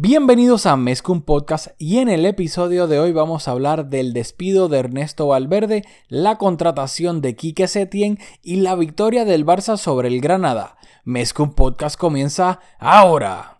[0.00, 4.68] Bienvenidos a Mezcum Podcast y en el episodio de hoy vamos a hablar del despido
[4.68, 10.20] de Ernesto Valverde, la contratación de Quique Setién y la victoria del Barça sobre el
[10.20, 10.76] Granada.
[11.02, 13.58] Mezcum Podcast comienza ahora.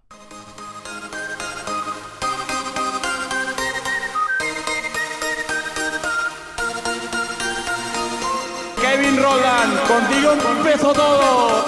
[8.81, 11.65] Kevin Roland, contigo empezó todo.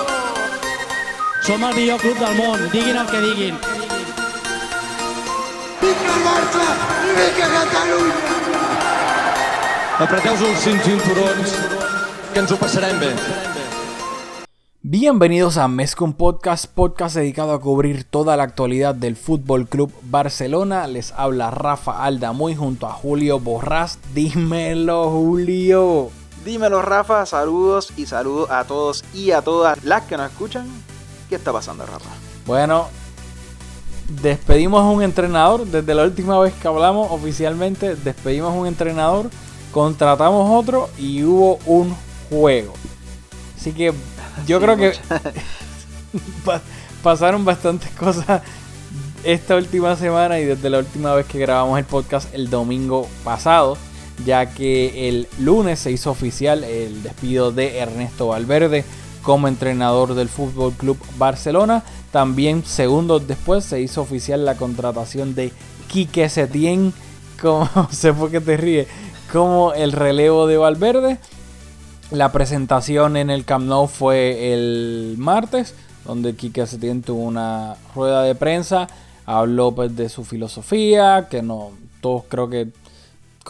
[1.42, 3.69] Som el millor club del món, diguin el que diguin.
[5.80, 6.64] Vinga Barça
[7.08, 8.16] i vinga Catalunya!
[10.04, 11.54] Apreteu-vos els cinc cinturons,
[12.34, 13.08] que ens ho passarem bé.
[14.82, 20.86] Bienvenidos a Mezcum Podcast, podcast dedicado a cubrir toda la actualidad del Fútbol Club Barcelona.
[20.86, 23.98] Les habla Rafa Aldamuy junto a Julio Borrás.
[24.12, 26.10] Dímelo, Julio.
[26.44, 30.66] Dímelo Rafa, saludos y saludos a todos y a todas las que nos escuchan.
[31.30, 32.10] ¿Qué está pasando Rafa?
[32.46, 32.88] Bueno,
[34.22, 35.66] despedimos a un entrenador.
[35.66, 39.30] Desde la última vez que hablamos oficialmente, despedimos a un entrenador,
[39.72, 41.94] contratamos otro y hubo un
[42.28, 42.72] juego.
[43.58, 43.92] Así que
[44.46, 44.92] yo Sí, creo que
[46.12, 46.60] mucha-
[47.02, 48.42] pasaron bastantes cosas
[49.24, 53.76] esta última semana y desde la última vez que grabamos el podcast el domingo pasado,
[54.24, 58.84] ya que el lunes se hizo oficial el despido de Ernesto Valverde
[59.22, 61.82] como entrenador del Fútbol Club Barcelona.
[62.12, 65.52] También segundos después se hizo oficial la contratación de
[65.88, 66.92] Quique Setién,
[67.40, 68.88] como sé por qué te ríes,
[69.32, 71.18] como el relevo de Valverde.
[72.10, 75.74] La presentación en el Camp Nou fue el martes,
[76.04, 78.88] donde Quique Setién tuvo una rueda de prensa,
[79.26, 82.68] habló pues, de su filosofía, que no todos creo que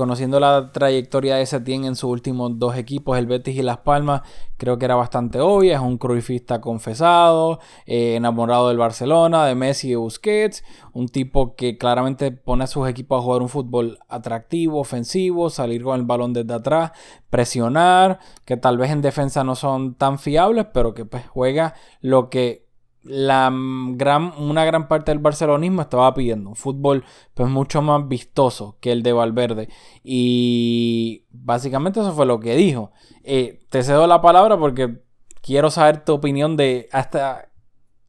[0.01, 4.23] conociendo la trayectoria de Setién en sus últimos dos equipos, el Betis y Las Palmas,
[4.57, 9.89] creo que era bastante obvia, es un cruifista confesado, eh, enamorado del Barcelona, de Messi
[9.89, 13.99] y de Busquets, un tipo que claramente pone a sus equipos a jugar un fútbol
[14.09, 16.93] atractivo, ofensivo, salir con el balón desde atrás,
[17.29, 22.31] presionar, que tal vez en defensa no son tan fiables, pero que pues juega lo
[22.31, 22.70] que
[23.03, 26.51] la gran, una gran parte del barcelonismo estaba pidiendo.
[26.51, 29.69] Un fútbol pues mucho más vistoso que el de Valverde.
[30.05, 32.93] Y básicamente eso fue lo que dijo.
[33.25, 35.03] Eh, te cedo la palabra porque
[35.43, 37.51] quiero saber tu opinión de hasta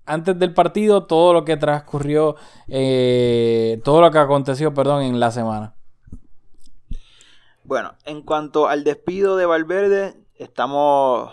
[0.06, 2.35] antes del partido, todo lo que transcurrió,
[2.68, 5.75] eh, todo lo que aconteció, perdón, en la semana.
[7.63, 11.31] Bueno, en cuanto al despido de Valverde, estamos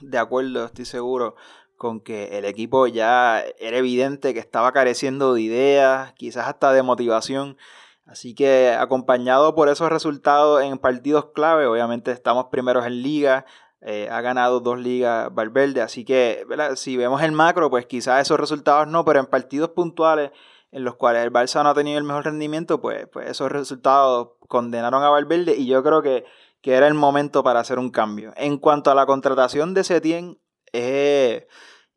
[0.00, 1.36] de acuerdo, estoy seguro,
[1.78, 6.82] con que el equipo ya era evidente que estaba careciendo de ideas, quizás hasta de
[6.82, 7.56] motivación.
[8.04, 13.46] Así que acompañado por esos resultados en partidos clave, obviamente estamos primeros en liga,
[13.80, 16.44] eh, ha ganado dos ligas Valverde, así que
[16.74, 20.32] si vemos el macro, pues quizás esos resultados no, pero en partidos puntuales
[20.72, 24.30] en los cuales el Barça no ha tenido el mejor rendimiento, pues, pues esos resultados
[24.48, 26.24] condenaron a Valverde y yo creo que,
[26.60, 28.32] que era el momento para hacer un cambio.
[28.36, 30.38] En cuanto a la contratación de Setién,
[30.72, 31.46] eh,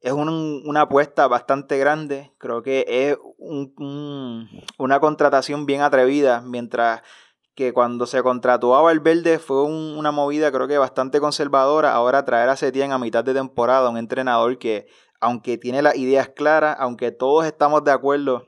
[0.02, 6.42] es un- una apuesta bastante grande, creo que es un- un- una contratación bien atrevida,
[6.42, 7.02] mientras
[7.56, 12.26] que cuando se contrató a Valverde fue un- una movida creo que bastante conservadora, ahora
[12.26, 14.88] traer a Setién a mitad de temporada, un entrenador que
[15.20, 18.48] aunque tiene las ideas claras, aunque todos estamos de acuerdo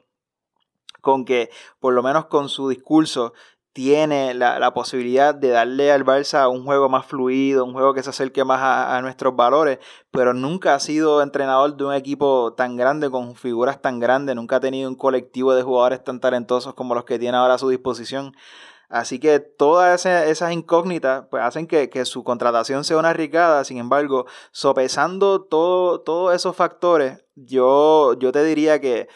[1.01, 3.33] con que por lo menos con su discurso
[3.73, 8.03] tiene la, la posibilidad de darle al Barça un juego más fluido, un juego que
[8.03, 9.79] se acerque más a, nuestros valores,
[10.11, 14.57] pero nunca ha sido entrenador de un equipo tan grande, con figuras tan grandes, nunca
[14.57, 17.67] ha tenido un colectivo de jugadores tan talentosos como los que tiene ahora a su
[17.69, 18.35] disposición.
[18.89, 23.63] Así que todas esas incógnitas pues, hacen que, que su contratación sea una arriesgada.
[23.63, 29.07] Sin embargo, sopesando todo, todos esos factores, yo, yo te diría que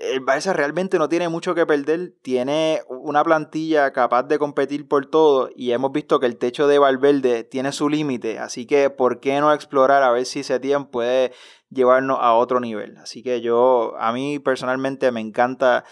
[0.00, 5.06] el Barça realmente no tiene mucho que perder, tiene una plantilla capaz de competir por
[5.06, 9.20] todo y hemos visto que el techo de Valverde tiene su límite, así que ¿por
[9.20, 11.32] qué no explorar a ver si Setién puede
[11.70, 12.96] llevarnos a otro nivel?
[12.98, 15.84] Así que yo, a mí personalmente me encanta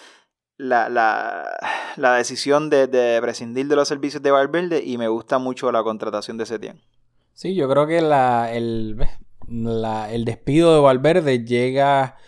[0.57, 1.51] la, la,
[1.97, 5.83] la decisión de, de prescindir de los servicios de Valverde y me gusta mucho la
[5.83, 6.81] contratación de Setién.
[7.33, 8.97] Sí, yo creo que la, el,
[9.49, 12.19] el despido de Valverde llega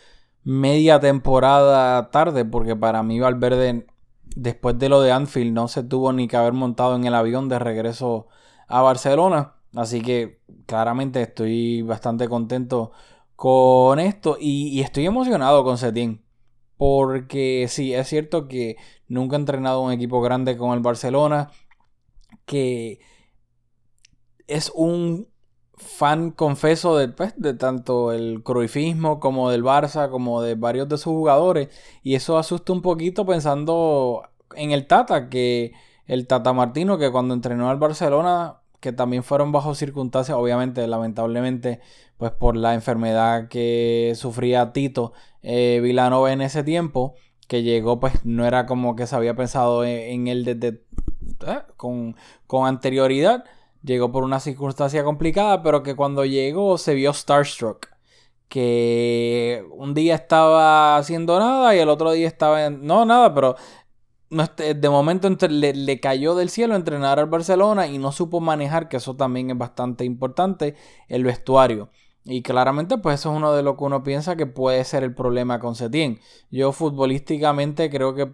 [0.45, 3.87] media temporada tarde, porque para mí Valverde,
[4.35, 7.49] después de lo de Anfield, no se tuvo ni que haber montado en el avión
[7.49, 8.29] de regreso
[8.69, 9.55] a Barcelona.
[9.75, 12.93] Así que claramente estoy bastante contento
[13.37, 16.23] con esto y, estoy emocionado con Setién.
[16.77, 18.77] Porque sí, es cierto que
[19.09, 21.51] nunca he entrenado un equipo grande con el Barcelona.
[22.45, 23.01] Que
[24.47, 25.32] es un
[25.83, 30.97] fan confeso de, pues, de tanto el cruifismo como del Barça, como de varios de
[30.97, 31.69] sus jugadores.
[32.03, 34.23] Y eso asusta un poquito pensando
[34.57, 35.73] en el Tata, que
[36.07, 41.81] el Tata Martino, que cuando entrenó al Barcelona, que también fueron bajo circunstancias, obviamente, lamentablemente,
[42.17, 45.13] pues por la enfermedad que sufría Tito
[45.43, 47.15] eh, Vilanova en ese tiempo,
[47.49, 50.83] que llegó, pues no era como que se había pensado en, él desde
[51.47, 53.45] eh, con, con anterioridad
[53.83, 57.89] llegó por una circunstancia complicada, pero que cuando llegó se vio starstruck.
[58.49, 62.85] Que un día estaba haciendo nada y el otro día estaba en...
[62.87, 63.57] No, nada, pero
[64.31, 68.97] de momento le, le, cayó del cielo entrenar al Barcelona y no supo manejar, que
[68.99, 70.75] eso también es bastante importante,
[71.09, 71.91] el vestuario.
[72.25, 75.15] Y claramente, pues eso es uno de lo que uno piensa que puede ser el
[75.15, 76.21] problema con Setién.
[76.51, 78.33] Yo futbolísticamente creo que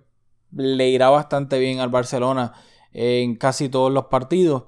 [0.53, 2.53] le irá bastante bien al Barcelona
[2.93, 4.65] en casi todos los partidos.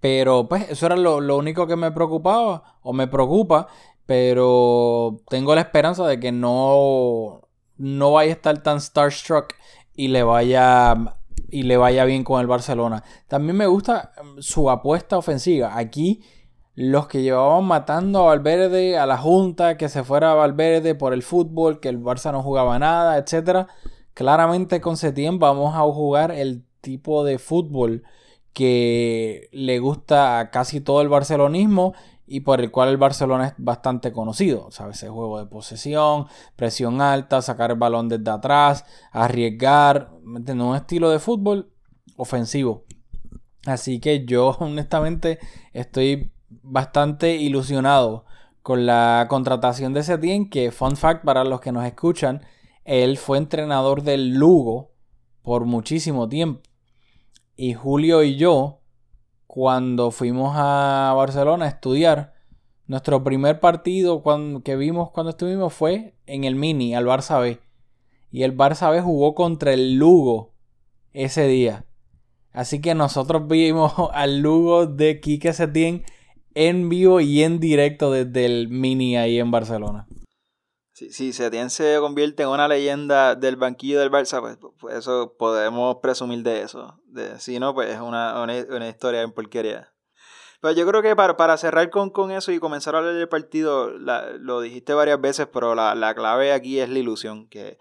[0.00, 3.68] Pero pues eso era lo, único que me preocupaba o me preocupa.
[4.06, 7.42] Pero tengo la esperanza de que no,
[7.76, 9.54] no vaya a estar tan starstruck
[9.94, 11.18] y le vaya
[11.48, 13.04] y le vaya bien con el Barcelona.
[13.28, 15.76] También me gusta mm, su apuesta ofensiva.
[15.78, 16.22] Aquí
[16.74, 21.12] los que llevaban matando a Valverde, a la Junta, que se fuera a Valverde por
[21.12, 23.68] el fútbol, que el Barça no jugaba nada, etcétera.
[24.14, 28.02] Claramente con Setién vamos a jugar el tipo de fútbol
[28.52, 31.94] que le gusta a casi todo el barcelonismo
[32.26, 34.70] y por el cual el Barcelona es bastante conocido.
[34.70, 34.96] ¿Sabes?
[34.96, 36.26] Ese juego de posesión,
[36.56, 41.72] presión alta, sacar el balón desde atrás, arriesgar, un estilo de fútbol
[42.16, 42.84] ofensivo.
[43.66, 45.38] Así que yo honestamente
[45.72, 46.32] estoy
[46.62, 48.24] bastante ilusionado
[48.62, 52.42] con la contratación de Setien, que fun fact para los que nos escuchan,
[52.84, 54.92] él fue entrenador del Lugo
[55.42, 56.62] por muchísimo tiempo.
[57.56, 58.80] Y Julio y yo,
[59.46, 62.32] cuando fuimos a Barcelona a estudiar,
[62.86, 64.22] nuestro primer partido
[64.64, 67.60] que vimos cuando estuvimos fue en el Mini, al Barça B.
[68.30, 70.52] Y el Barça B jugó contra el Lugo
[71.12, 71.84] ese día.
[72.52, 76.04] Así que nosotros vimos al Lugo de Quique Setién
[76.54, 80.06] en vivo y en directo desde el Mini ahí en Barcelona.
[81.10, 85.34] Si, si Setién se convierte en una leyenda del banquillo del Barça, pues, pues eso
[85.38, 87.00] podemos presumir de eso.
[87.06, 89.92] De, si no, pues es una, una, historia en porquería.
[90.60, 93.28] Pero yo creo que para, para cerrar con, con, eso y comenzar a hablar del
[93.28, 97.48] partido, lo dijiste varias veces, pero la, la, clave aquí es la ilusión.
[97.48, 97.78] Que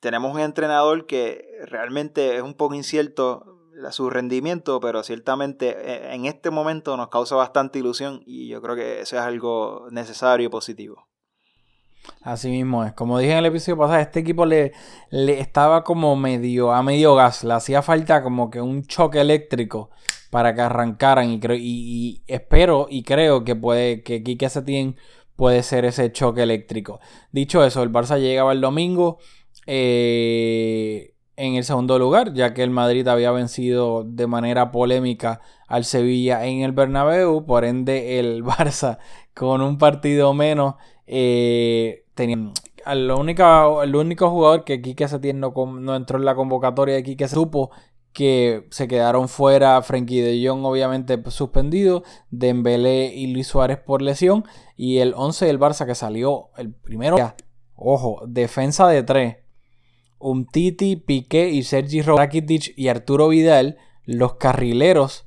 [0.00, 3.56] tenemos un entrenador que realmente es un poco incierto
[3.90, 8.74] su rendimiento, pero ciertamente e, en este momento nos causa bastante ilusión y yo creo
[8.74, 11.06] que eso es algo necesario y positivo.
[12.22, 12.92] Así mismo es.
[12.92, 14.72] Como dije en el episodio pasado, este equipo le,
[15.10, 17.44] le estaba como medio a medio gas.
[17.44, 19.90] Le hacía falta como que un choque eléctrico
[20.30, 21.30] para que arrancaran.
[21.30, 24.96] Y, creo, y, espero y creo que puede que Kike Setién
[25.36, 27.00] puede ser ese choque eléctrico.
[27.32, 29.18] Dicho eso, el Barça llegaba el domingo.
[29.66, 35.84] Eh, en el segundo lugar, ya que el Madrid había vencido de manera polémica al
[35.84, 38.98] Sevilla en el Bernabéu, por ende el Barça
[39.34, 40.76] con un partido menos
[41.06, 42.36] eh, tenía
[42.86, 47.02] el único, el único jugador que Quique Setién no, no entró en la convocatoria de
[47.02, 47.70] Quique supo
[48.12, 54.44] que se quedaron fuera Frenkie de Jong obviamente suspendido, Dembélé y Luis Suárez por lesión
[54.74, 57.18] y el 11 del Barça que salió el primero,
[57.74, 59.36] ojo, defensa de tres
[60.18, 65.25] Umtiti, Piqué y Sergi Rakitic y Arturo Vidal, los carrileros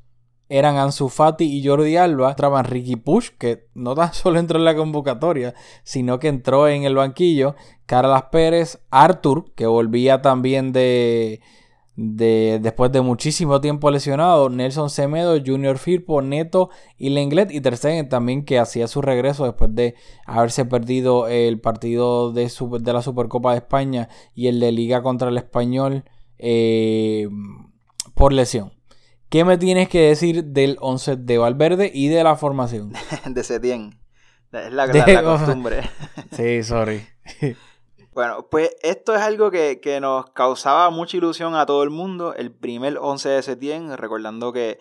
[0.50, 4.66] eran Ansu Fati y Jordi Alba, entraban Ricky Push, que no tan solo entró en
[4.66, 5.54] la convocatoria,
[5.84, 11.42] sino que entró en el banquillo, Carlas Pérez, Artur, que volvía también de,
[11.96, 17.78] de, después de muchísimo tiempo lesionado, Nelson Semedo, Junior Firpo, Neto y Lenglet y Ter
[18.10, 23.52] también que hacía su regreso después de haberse perdido el partido de, de la Supercopa
[23.52, 26.06] de España y el de Liga contra el Español
[26.38, 27.28] eh,
[28.16, 28.79] por lesión.
[29.30, 32.94] ¿Qué me tienes que decir del 11 de Valverde y de la formación?
[33.26, 34.00] de Setien.
[34.52, 35.90] Es la, la costumbre.
[36.32, 37.08] sí, sorry.
[38.12, 42.34] Bueno, pues esto es algo que, nos causaba mucha ilusión a todo el mundo.
[42.34, 44.78] El primer 11 de septiembre, recordando que,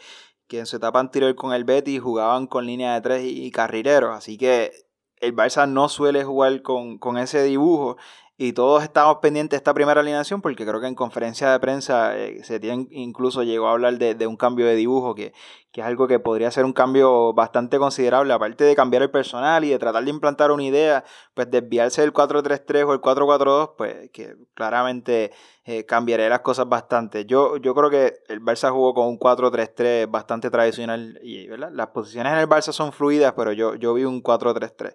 [0.50, 4.16] en su etapa anterior con el Betis jugaban con línea de tres y, carrileros.
[4.16, 4.72] Así que
[5.20, 7.96] el Barça no suele jugar con, ese dibujo.
[8.40, 12.16] Y todos estábamos pendientes de esta primera alineación porque creo que en conferencia de prensa
[12.16, 15.32] eh, se tiene, incluso llegó a hablar de, un cambio de dibujo que,
[15.72, 19.64] que, es algo que podría ser un cambio bastante considerable, aparte de cambiar el personal
[19.64, 21.04] y de tratar de implantar una idea,
[21.34, 25.32] pues desviarse del 4-3-3 o el 4-4-2, pues que claramente
[25.64, 27.26] eh, cambiaría las cosas bastante.
[27.26, 31.70] Yo, yo creo que el Barça jugó con un 4-3-3 bastante tradicional y ¿verdad?
[31.72, 34.94] las posiciones en el Barça son fluidas, pero yo, yo vi un 4-3-3.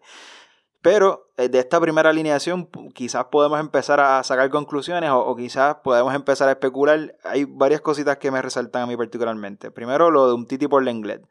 [0.84, 6.14] Pero eh, de esta primera alineación quizás podemos empezar a sacar conclusiones o, quizás podemos
[6.14, 7.16] empezar a especular.
[7.24, 9.72] Hay varias cositas que me resaltan a mí particularmente.
[9.72, 11.26] Primero lo de un Titi por Lenglet.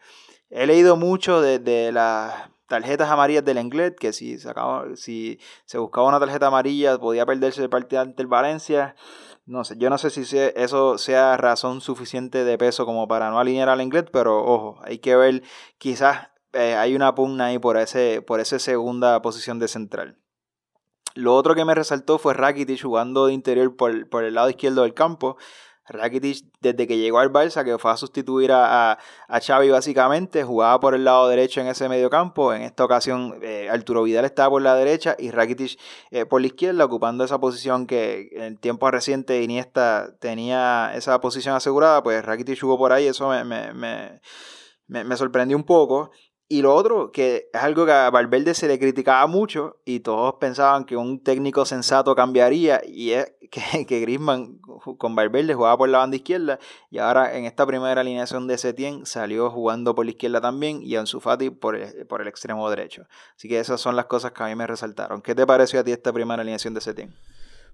[0.49, 4.39] He leído mucho de, las tarjetas amarillas del Lenglet, que si,
[4.97, 8.97] si se buscaba una tarjeta amarilla podía perderse el partido ante el Valencia.
[9.45, 13.39] No sé, yo no sé si eso sea razón suficiente de peso como para no
[13.39, 15.43] alinear al Lenglet, pero ojo, hay que ver
[15.77, 20.19] quizás eh, hay una pugna ahí por, ese, por esa segunda posición de central.
[21.15, 24.83] Lo otro que me resaltó fue Rakitic jugando de interior por, por el lado izquierdo
[24.83, 25.37] del campo.
[25.89, 30.79] Rakitic, desde que llegó al Barça, que fue a sustituir a, a, Xavi básicamente, jugaba
[30.79, 32.55] por el lado derecho en ese medio campo.
[32.55, 35.79] En esta ocasión, eh, Arturo Vidal estaba por la derecha y Rakitic
[36.11, 41.57] eh, por la izquierda, ocupando esa posición que en tiempo reciente Iniesta tenía esa posición
[41.57, 42.03] asegurada.
[42.03, 46.13] Pues Rakitic jugó por ahí, eso me, me, me, me sorprendió un poco.
[46.49, 50.35] Y lo otro, que es algo que a Valverde se le criticaba mucho y todos
[50.35, 54.21] pensaban que un técnico sensato cambiaría y es que, que
[54.99, 56.59] con Valverde jugaba por la banda izquierda
[56.91, 60.97] y ahora en esta primera alineación de Setien salió jugando por la izquierda también y
[60.97, 63.07] Ansu Fati por el, por el extremo derecho.
[63.35, 65.23] Así que esas son las cosas que a mí me resaltaron.
[65.23, 67.15] ¿Qué te pareció a ti esta primera alineación de Setien?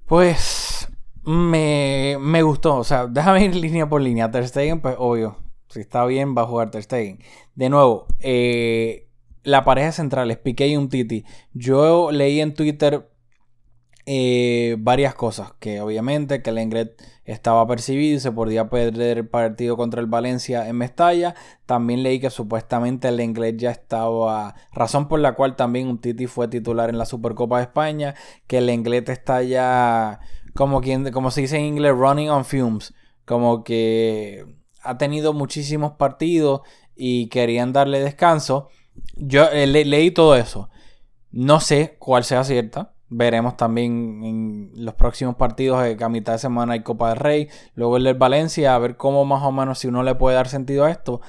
[0.06, 0.88] Pues
[1.25, 4.30] me, me gustó, o sea, déjame ir línea por línea.
[4.30, 5.37] Ter Stegen, pues obvio,
[5.78, 7.20] si está bien, va a jugar Ter Stegen.
[7.54, 9.08] De nuevo, eh,
[9.44, 11.25] la pareja central es Piqué y un Titi.
[11.52, 13.08] Yo leí en Twitter
[14.04, 15.52] eh, varias cosas.
[15.61, 20.06] Que obviamente que el Engret estaba percibido y se podía perder el partido contra el
[20.06, 21.35] Valencia en Mestalla.
[21.66, 24.54] También leí que supuestamente el Englet ya estaba.
[24.73, 28.14] Razón por la cual también un Titi fue titular en la Supercopa de España.
[28.47, 30.20] Que el Englet está ya.
[30.54, 32.94] Como, quien, como se dice en inglés, running on fumes.
[33.25, 36.62] Como que ha tenido muchísimos partidos
[36.94, 38.68] y querían darle descanso.
[39.16, 40.68] Yo eh, leí todo eso.
[41.30, 42.94] No sé cuál sea cierta.
[43.11, 47.49] Veremos también en los próximos partidos que a mitad de semana hay Copa del Rey.
[47.75, 50.49] Luego el del Valencia, a ver cómo más o menos si uno le puede dar
[50.49, 51.20] sentido a esto.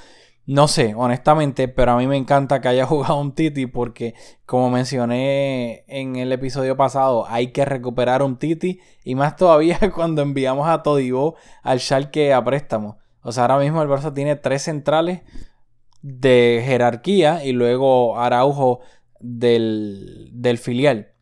[0.45, 4.15] No sé, honestamente, pero a mí me encanta que haya jugado un Titi porque,
[4.47, 10.23] como mencioné en el episodio pasado, hay que recuperar un Titi y más todavía cuando
[10.23, 12.97] enviamos a Todibo al Schalke a préstamo.
[13.21, 15.21] O sea, ahora mismo el Barça tiene tres centrales
[16.01, 18.79] de jerarquía y luego Araujo
[19.19, 21.13] del, filial.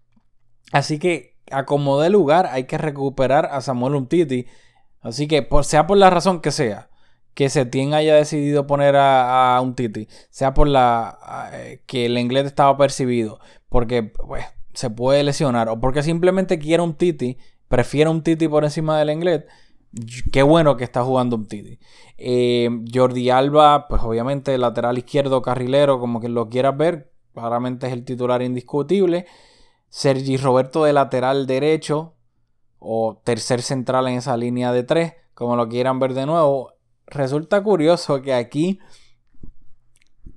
[0.71, 4.45] Así que a como de lugar hay que recuperar a Samuel Umtiti.
[5.01, 6.89] Así que por, sea por la razón que sea,
[7.33, 12.45] que Setien haya decidido poner a, un Titi, sea por la eh, que el inglés
[12.45, 13.39] estaba percibido,
[13.69, 17.37] porque pues, se puede lesionar, o porque simplemente quiere un Titi,
[17.67, 19.43] prefiere un Titi por encima del inglés
[20.31, 21.47] Qué bueno que está jugando un
[22.17, 27.93] Eh, Jordi Alba, pues obviamente lateral izquierdo, carrilero, como que lo quieras ver, claramente es
[27.93, 29.25] el titular indiscutible.
[29.89, 32.15] Sergi Roberto de lateral derecho
[32.79, 36.73] o tercer central en esa línea de tres, como lo quieran ver de nuevo.
[37.07, 38.79] Resulta curioso que aquí,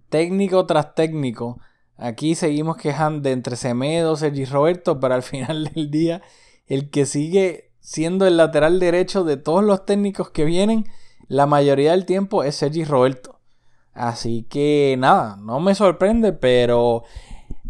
[0.09, 1.59] técnico tras técnico,
[1.97, 6.23] aquí seguimos quejando entre Semedo, Sergi Roberto, pero al final del día,
[6.67, 10.87] el que sigue siendo el lateral derecho de todos los técnicos que vienen,
[11.29, 13.41] la mayoría del tiempo es Sergi Roberto.
[13.93, 17.05] Así que nada, no me sorprende, pero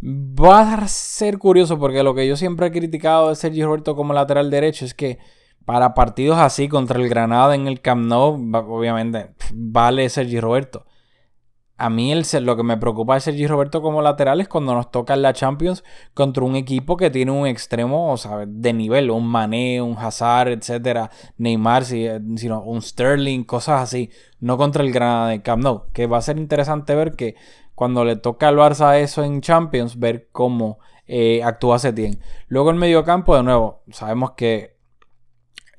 [0.02, 4.12] va a ser curioso porque lo que yo siempre he criticado de Sergi Roberto como
[4.12, 5.18] lateral derecho es que
[5.64, 8.34] para partidos así contra el Granada en el Camp Nou,
[8.68, 10.86] obviamente vale Sergi Roberto.
[11.80, 14.90] A mí el, lo que me preocupa de Sergi Roberto como lateral es cuando nos
[14.90, 15.82] toca en la Champions
[16.12, 18.14] contra un equipo que tiene un extremo
[18.46, 24.10] de nivel, un Mané, un Hazard, etcétera, Neymar, eh, sino un Sterling, cosas así,
[24.40, 27.34] no contra el Granada de Camp Nou, que va a ser interesante ver que
[27.74, 32.20] cuando le toca al Barça eso en Champions, ver cómo eh, actúa Setien.
[32.48, 34.76] Luego el medio campo, de nuevo, sabemos que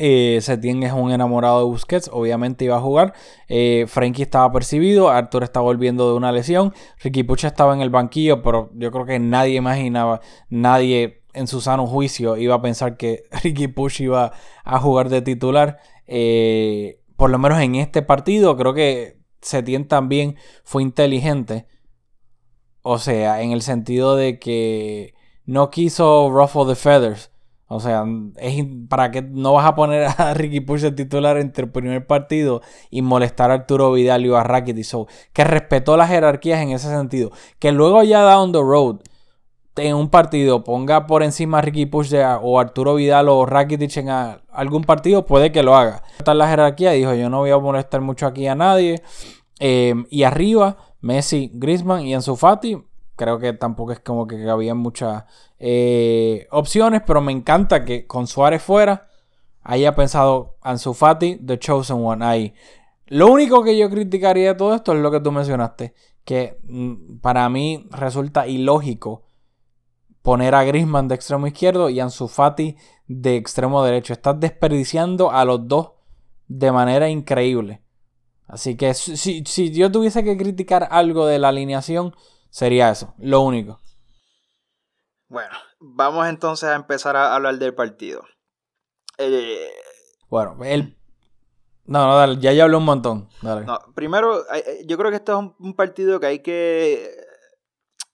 [0.04, 3.14] eh, Setien es un enamorado de Busquets, obviamente iba a jugar.
[3.48, 7.92] Eh, Frankie estaba percibido, Arthur está volviendo de una lesión, Ricky Pucha estaba en el
[7.92, 12.98] banquillo, pero yo creo que nadie imaginaba, nadie en su sano juicio iba a pensar
[12.98, 15.78] que Ricky Puch iba a jugar de titular.
[16.08, 21.68] Eh, por lo menos en este partido, creo que Setien también fue inteligente.
[22.82, 25.14] O sea, en el sentido de que
[25.46, 27.32] no quiso ruffle the feathers.
[27.74, 28.04] O sea,
[28.36, 32.06] es para que no vas a poner a Ricky Push de titular entre el primer
[32.06, 35.08] partido y molestar a Arturo Vidal y a Rakitic.
[35.32, 37.32] Que respetó las jerarquías en ese sentido.
[37.60, 38.98] Que luego ya down the road
[39.78, 44.10] en un partido ponga por encima a Ricky Push o Arturo Vidal o Rakitic en
[44.10, 46.04] algún partido, puede que lo haga.
[46.18, 49.02] Está la jerarquía, dijo yo no voy a molestar mucho aquí a nadie.
[49.62, 52.84] Eh, y arriba, Messi, Griezmann y Ansu Fati
[53.16, 55.26] creo que tampoco es como que había muchas
[55.60, 59.08] eh, opciones, pero me encanta que con Suárez fuera
[59.64, 62.54] haya pensado Ansu Fati, The Chosen One ahí.
[63.08, 67.18] Lo único que yo criticaría de todo esto es lo que tú mencionaste, que mm,
[67.20, 69.24] para mí resulta ilógico
[70.22, 72.78] poner a Griezmann de extremo izquierdo y Ansu Fati
[73.08, 74.14] de extremo derecho.
[74.14, 75.92] Estás desperdiciando a los dos
[76.48, 77.82] de manera increíble.
[78.48, 82.14] Así que si, si yo tuviese que criticar algo de la alineación,
[82.52, 83.80] Sería eso, lo único.
[85.30, 88.24] Bueno, vamos entonces a empezar a hablar del partido.
[89.18, 89.72] Eh,
[90.30, 90.98] bueno, el...
[91.86, 93.30] No, no, dale, ya ya hablé un montón.
[93.42, 94.44] No, primero,
[94.86, 97.16] yo creo que este es un, partido que hay que...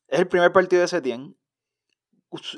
[0.07, 1.35] Es el primer partido de Setien.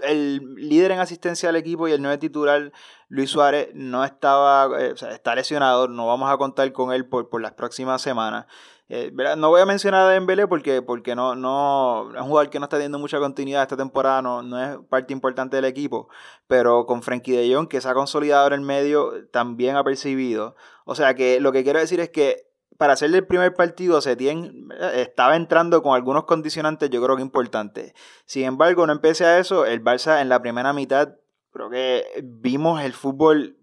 [0.04, 2.74] El líder en asistencia al equipo y el nueve titular,
[3.08, 7.08] Luis Suárez, no estaba, eh, o sea, está lesionado, no vamos a contar con él
[7.08, 8.48] por, por las próximas semanas.
[8.92, 12.60] Eh, no voy a mencionar a Dembélé porque, porque no, no, es un jugador que
[12.60, 16.10] no está teniendo mucha continuidad esta temporada, no, no es parte importante del equipo,
[16.48, 20.56] pero con Frankie de Jong, que se ha consolidado en el medio, también ha percibido.
[20.86, 22.48] O sea que lo que quiero decir es que
[22.80, 27.94] para hacer el primer partido Setien estaba entrando con algunos condicionantes yo creo que importantes.
[28.26, 31.10] Sin embargo, no empecé a eso, el Barça en la primera mitad
[31.52, 33.59] creo que vimos el fútbol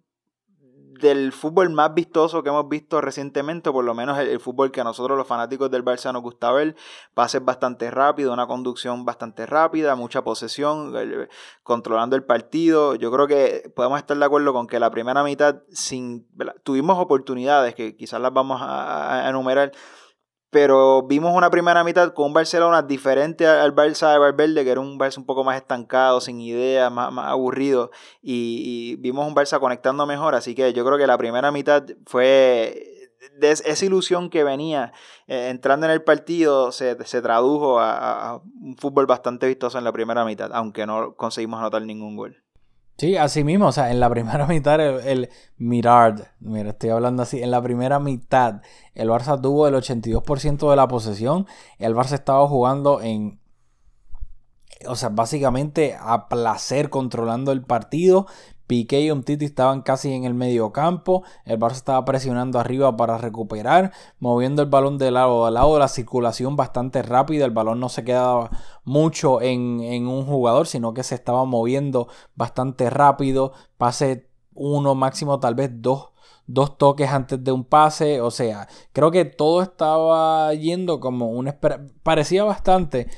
[1.01, 4.85] del fútbol más vistoso que hemos visto recientemente, por lo menos el, fútbol que a
[4.85, 6.77] nosotros los fanáticos del Barça nos gusta ver,
[7.15, 10.95] pases bastante rápido, una conducción bastante rápida, mucha posesión,
[11.63, 12.95] controlando el partido.
[12.95, 16.27] Yo creo que podemos estar de acuerdo con que la primera mitad sin
[16.63, 19.73] tuvimos oportunidades que quizás las vamos a enumerar
[20.51, 24.81] pero vimos una primera mitad con un Barcelona diferente al Barça de Valverde, que era
[24.81, 27.91] un Barça un poco más estancado, sin ideas, más, aburrido,
[28.23, 32.93] y, vimos un Barça conectando mejor, así que yo creo que la primera mitad fue
[33.39, 34.93] de esa ilusión que venía
[35.27, 40.25] eh, entrando en el partido se, tradujo a, un fútbol bastante vistoso en la primera
[40.25, 42.46] mitad, aunque no conseguimos anotar ningún gol.
[42.99, 47.43] Sí, así mismo, o sea, en la primera mitad el, Mirard, mira, estoy hablando así,
[47.43, 48.63] en la primera mitad
[48.95, 51.47] el Barça tuvo el 82% de la posesión,
[51.79, 53.39] el Barça estaba jugando en,
[54.87, 58.27] o sea, básicamente a placer controlando el partido,
[58.67, 61.23] Piqué y Umtiti estaban casi en el medio campo.
[61.45, 65.79] El Barça estaba presionando arriba para recuperar, moviendo el balón de lado a lado.
[65.79, 67.45] La circulación bastante rápida.
[67.45, 68.51] El balón no se quedaba
[68.85, 73.53] mucho en, un jugador, sino que se estaba moviendo bastante rápido.
[73.79, 76.11] Pase uno, máximo tal vez dos
[76.49, 78.21] dos toques antes de un pase.
[78.21, 81.53] O sea, creo que todo estaba yendo como un...
[82.03, 83.09] Parecía bastante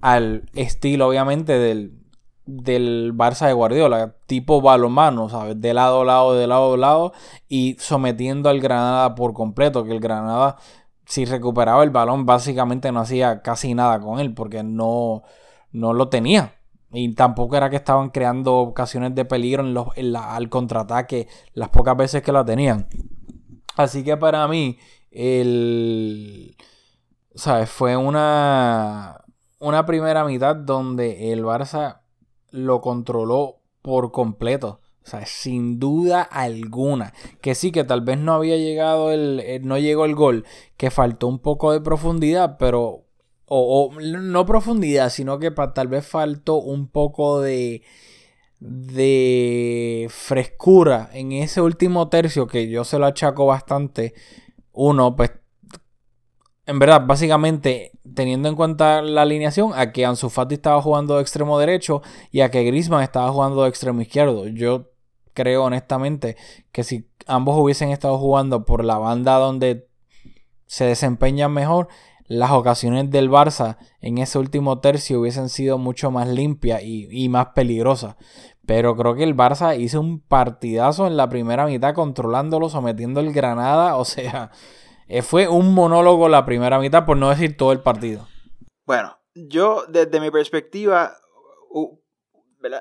[0.00, 2.05] al estilo, obviamente, del,
[2.46, 5.60] del Barça de Guardiola, tipo balomano, ¿sabes?
[5.60, 7.12] De lado a lado, de lado a lado,
[7.48, 10.56] y sometiendo al Granada por completo, que el Granada,
[11.04, 15.24] si recuperaba el balón, básicamente no hacía casi nada con él, porque no,
[15.72, 16.54] no lo tenía.
[16.92, 21.96] Y tampoco era que estaban creando ocasiones de peligro en los, al contraataque las pocas
[21.96, 22.86] veces que la tenían.
[23.76, 24.78] Así que para mí,
[25.10, 26.56] el.
[27.34, 27.68] ¿Sabes?
[27.70, 29.20] Fue una.
[29.58, 32.00] Una primera mitad donde el Barça
[32.56, 34.80] lo controló por completo.
[35.04, 37.14] O sea, sin duda alguna.
[37.40, 40.44] Que sí, que tal vez no había llegado el, eh, no llegó el gol,
[40.76, 43.04] que faltó un poco de profundidad, pero.
[43.48, 47.82] O, no profundidad, sino que tal vez faltó un poco de.
[48.58, 54.14] de frescura en ese último tercio que yo se lo achaco bastante.
[54.72, 55.30] Uno, pues
[56.66, 61.22] en verdad, básicamente, teniendo en cuenta la alineación, a que Ansu Fati estaba jugando de
[61.22, 62.02] extremo derecho
[62.32, 64.48] y a que Griezmann estaba jugando de extremo izquierdo.
[64.48, 64.90] Yo
[65.32, 66.36] creo honestamente
[66.72, 69.86] que si ambos hubiesen estado jugando por la banda donde
[70.66, 71.86] se desempeñan mejor,
[72.26, 77.28] las ocasiones del Barça en ese último tercio hubiesen sido mucho más limpias y, y,
[77.28, 78.16] más peligrosas.
[78.66, 83.32] Pero creo que el Barça hizo un partidazo en la primera mitad controlándolo, sometiendo el
[83.32, 83.96] Granada.
[83.96, 84.50] O sea,
[85.22, 88.26] fue un monólogo la primera mitad, por no decir todo el partido.
[88.84, 91.16] Bueno, yo desde mi perspectiva,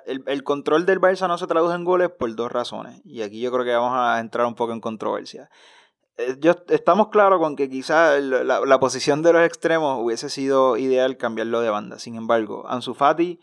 [0.06, 3.02] el, control del Barça no se traduce en goles por dos razones.
[3.04, 5.50] Y aquí yo creo que vamos a entrar un poco en controversia.
[6.18, 11.18] Eh, yo, estamos claros con que quizás la, posición de los extremos hubiese sido ideal
[11.18, 12.00] cambiarlo de banda.
[12.00, 13.40] Sin embargo, Ansu Fati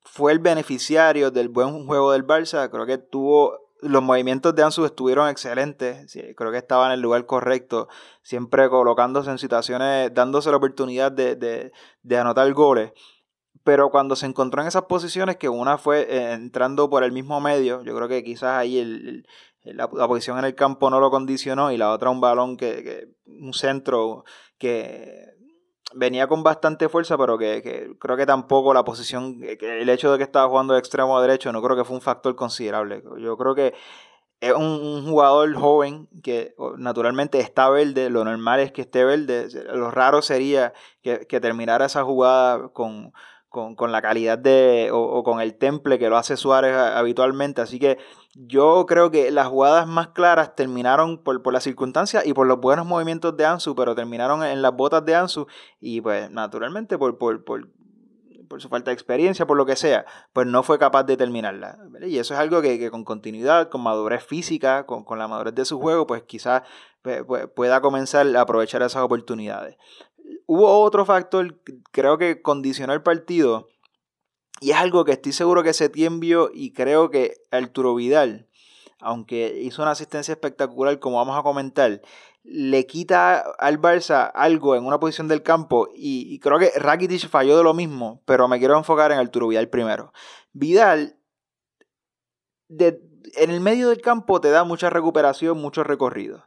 [0.00, 2.70] fue el beneficiario del buen juego del Barça.
[2.70, 6.12] Creo que tuvo los movimientos de Ansu estuvieron excelentes.
[6.36, 7.88] creo que estaba en el lugar correcto.
[8.22, 12.92] Siempre colocándose en situaciones, dándose la oportunidad de, de, de anotar goles.
[13.64, 17.40] Pero cuando se encontró en esas posiciones, que una fue eh, entrando por el mismo
[17.40, 19.26] medio, yo creo que quizás ahí el,
[19.64, 23.08] la, posición en el campo no lo condicionó y la otra un balón que, que
[23.26, 24.24] un centro
[24.58, 25.32] que
[25.94, 30.24] venía con bastante fuerza, pero que, creo que tampoco la posición, el hecho de que
[30.24, 33.02] estaba jugando de extremo derecho, no creo que fue un factor considerable.
[33.18, 33.74] Yo creo que
[34.40, 39.90] es un, jugador joven que naturalmente está verde, lo normal es que esté verde, lo
[39.90, 43.12] raro sería que, que terminara esa jugada con,
[43.52, 47.60] con, la calidad de, o, con el temple que lo hace Suárez habitualmente.
[47.60, 47.98] Así que
[48.34, 52.60] yo creo que las jugadas más claras terminaron por, por las circunstancias y por los
[52.60, 55.46] buenos movimientos de Ansu, pero terminaron en las botas de Ansu
[55.80, 57.68] y pues naturalmente por, por, por,
[58.58, 61.78] su falta de experiencia, por lo que sea, pues no fue capaz de terminarla.
[62.02, 65.64] Y eso es algo que, con continuidad, con madurez física, con, con la madurez de
[65.64, 66.62] su juego, pues quizás
[67.00, 69.76] pues, pues, pueda comenzar a aprovechar esas oportunidades
[70.52, 71.60] hubo otro factor,
[71.90, 73.68] creo que condicionó el partido,
[74.60, 78.48] y es algo que estoy seguro que Setién vio y creo que Arturo Vidal,
[79.00, 82.02] aunque hizo una asistencia espectacular, como vamos a comentar,
[82.44, 87.56] le quita al Barça algo en una posición del campo y, creo que Rakitic falló
[87.56, 90.12] de lo mismo, pero me quiero enfocar en Arturo Vidal primero.
[90.52, 91.16] Vidal,
[92.68, 96.46] en el medio del campo te da mucha recuperación, mucho recorrido.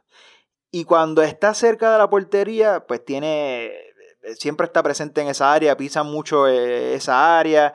[0.70, 3.85] Y cuando está cerca de la portería, pues tiene.
[4.38, 7.74] Siempre está presente en esa área, pisa mucho eh, esa área.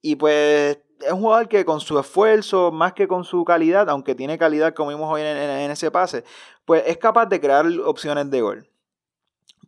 [0.00, 4.14] Y pues es un jugador que con su esfuerzo, más que con su calidad, aunque
[4.14, 6.24] tiene calidad como vimos hoy en, ese pase,
[6.64, 8.68] pues es capaz de crear opciones de gol.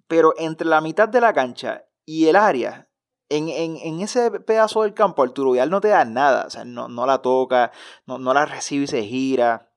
[0.06, 2.88] Pero entre la mitad de la cancha y el área,
[3.28, 6.46] en, ese pedazo del campo, Arturo Vidal no te da nada.
[6.46, 7.72] O sea, no, la toca,
[8.06, 9.70] no, no la recibe y se gira.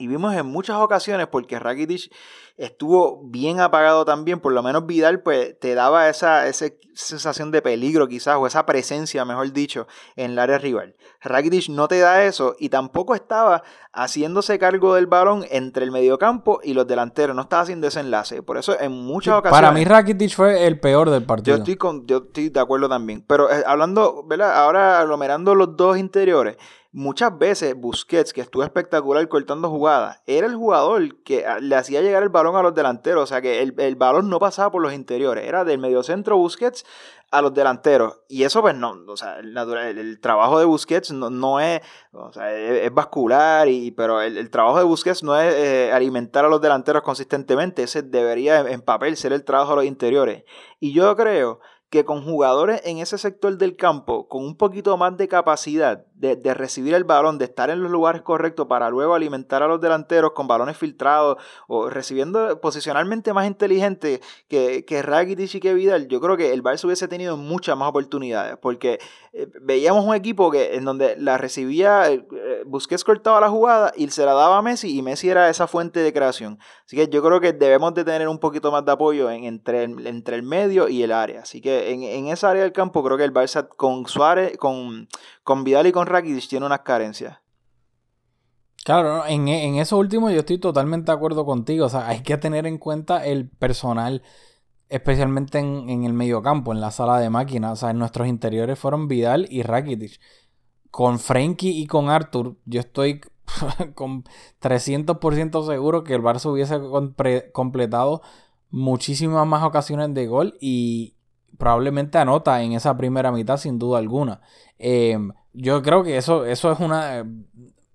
[0.00, 2.10] Y vimos en muchas ocasiones, porque Rakitic
[2.56, 7.60] estuvo bien apagado también, por lo menos Vidal pues te daba esa, esa sensación de
[7.60, 9.86] peligro quizás, o esa presencia, mejor dicho,
[10.16, 10.96] en el área rival.
[11.20, 16.60] Rakitic no te da eso y tampoco estaba haciéndose cargo del balón entre el mediocampo
[16.62, 18.42] y los delanteros, no estaba haciendo ese enlace.
[18.42, 19.60] Por eso en muchas ocasiones...
[19.60, 21.58] Para mí Rakitic fue el peor del partido.
[21.58, 24.62] Yo estoy, con, yo estoy de acuerdo también, pero eh, hablando, ¿verdad?
[24.62, 26.56] Ahora aglomerando los dos interiores,
[26.92, 32.02] Muchas veces Busquets, que estuvo espectacular cortando jugadas, era el jugador que ah, le hacía
[32.02, 33.22] llegar el balón a los delanteros.
[33.22, 35.46] O sea que el, el balón no pasaba por los interiores.
[35.46, 36.84] Era del mediocentro Busquets
[37.30, 38.20] a los delanteros.
[38.28, 41.80] Y eso, pues no, o sea, el, el, trabajo de Busquets no, no es,
[42.12, 46.48] o sea, es, vascular, y, pero el, trabajo de Busquets no es eh, alimentar a
[46.48, 47.84] los delanteros consistentemente.
[47.84, 50.44] Ese debería en papel ser el trabajo de los interiores.
[50.80, 55.16] Y yo creo que con jugadores en ese sector del campo con un poquito más
[55.16, 59.62] de capacidad de, recibir el balón, de estar en los lugares correctos para luego alimentar
[59.62, 65.74] a los delanteros con balones filtrados o recibiendo posicionalmente más inteligente que, que y que
[65.74, 69.00] Vidal, yo creo que el Barça hubiese tenido muchas más oportunidades porque
[69.32, 72.22] eh, veíamos un equipo que en donde la recibía, eh,
[72.66, 76.00] Busquets cortaba la jugada y se la daba a Messi y Messi era esa fuente
[76.00, 76.58] de creación.
[76.84, 80.06] Así que yo creo que debemos de tener un poquito más de apoyo entre, el,
[80.06, 81.42] entre el medio y el área.
[81.42, 85.08] Así que en, en esa área del campo creo que el Barça con Suárez, con,
[85.42, 87.38] con Vidal y con Rakitic tiene unas carencias.
[88.84, 91.86] Claro, en, en eso último yo estoy totalmente de acuerdo contigo.
[91.86, 94.22] O sea, hay que tener en cuenta el personal,
[94.88, 97.72] especialmente en, en el mediocampo, en la sala de máquinas.
[97.72, 100.20] O sea, en nuestros interiores fueron Vidal y Rakitic.
[100.90, 103.20] Con Frenkie y con Arthur, yo estoy
[103.94, 104.24] con
[104.60, 106.80] 300% seguro que el Barça hubiese
[107.52, 108.22] completado
[108.70, 111.16] muchísimas más ocasiones de gol y
[111.58, 114.40] probablemente anota en esa primera mitad sin duda alguna.
[114.78, 117.24] Em, yo creo que eso, eso es una,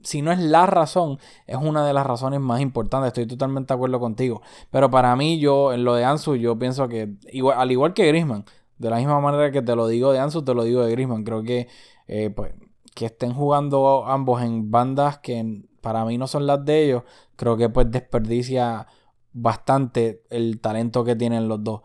[0.06, 3.08] si no es la razón, es una de las razones más importantes.
[3.08, 4.42] Estoy totalmente de acuerdo contigo.
[4.72, 7.16] Pero para mí, yo, en lo de Ansu, yo pienso que,
[7.56, 8.46] al igual que Grisman,
[8.78, 11.24] de la misma manera que te lo digo de Ansu, te lo digo de Grisman.
[11.24, 11.68] Creo que,
[12.08, 12.54] eh, pues,
[12.94, 17.04] que estén jugando ambos en bandas que para mí no son las de ellos,
[17.36, 18.88] creo que pues desperdicia
[19.34, 21.82] bastante el talento que tienen los dos.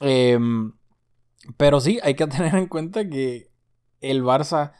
[0.00, 0.72] Em,
[1.56, 3.48] pero sí, hay que tener en cuenta que
[4.00, 4.72] el Barça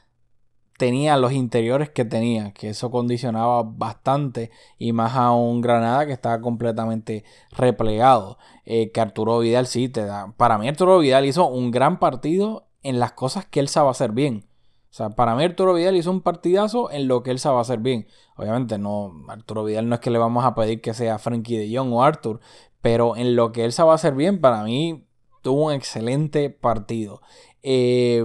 [0.81, 6.13] tenía los interiores que tenía, que eso condicionaba bastante y más a un Granada que
[6.13, 8.39] estaba completamente replegado.
[8.65, 10.33] Eh, que Arturo Vidal sí te da.
[10.39, 14.13] Para mí Arturo Vidal hizo un gran partido en las cosas que él sabe hacer
[14.13, 14.47] bien.
[14.91, 17.81] O sea, para mí Arturo Vidal hizo un partidazo en lo que él sabe hacer
[17.81, 18.07] bien.
[18.37, 21.77] Obviamente no, Arturo Vidal no es que le vamos a pedir que sea Frankie de
[21.77, 22.41] Jong o Arthur,
[22.81, 25.05] pero en lo que él sabe hacer bien, para mí
[25.43, 27.21] tuvo un excelente partido.
[27.63, 28.25] Eh,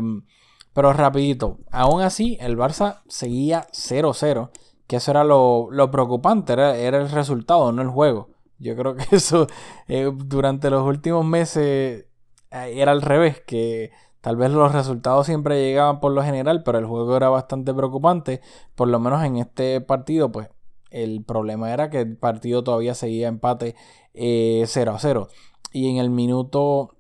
[0.74, 4.50] Pero rapidito, aún así el Barça seguía 0-0,
[4.88, 8.30] que eso era lo, preocupante, era, el resultado, no el juego.
[8.60, 9.48] Yo creo que eso
[9.88, 12.06] eh, durante los últimos meses
[12.52, 16.80] eh, era al revés, que tal vez los resultados siempre llegaban por lo general, pero
[16.80, 18.42] el juego era bastante preocupante.
[18.76, 20.50] Por lo menos en este partido, pues
[20.92, 23.76] el problema era que el partido todavía seguía empate
[24.14, 25.28] 0 a 0.
[25.72, 26.95] Y en el minuto,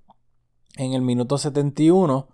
[0.77, 2.27] en el minuto 71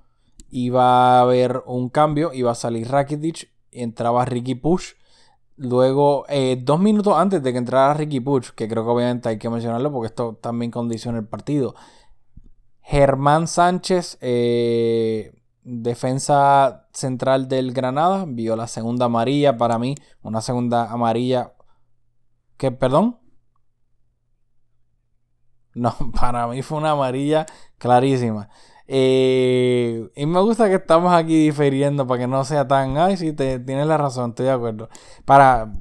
[0.50, 4.94] iba a haber un cambio, iba a salir Rakitic, entraba Ricky Push.
[5.56, 9.38] Luego, eh, dos minutos antes de que entrara Ricky Push, que creo que obviamente hay
[9.38, 11.76] que mencionarlo porque esto también condiciona el partido.
[12.82, 20.92] Germán Sánchez, eh, defensa central del Granada, vio la segunda amarilla para mí, una segunda
[20.92, 21.54] amarilla.
[22.58, 23.21] ¿Qué, perdón?
[25.74, 27.46] No, para mí fue una amarilla
[27.78, 28.50] clarísima.
[28.94, 32.98] Eh, y me gusta que estamos aquí diferiendo para que no sea tan.
[32.98, 34.90] Ay, sí, te, tienes la razón, estoy de acuerdo.
[35.24, 35.72] Para,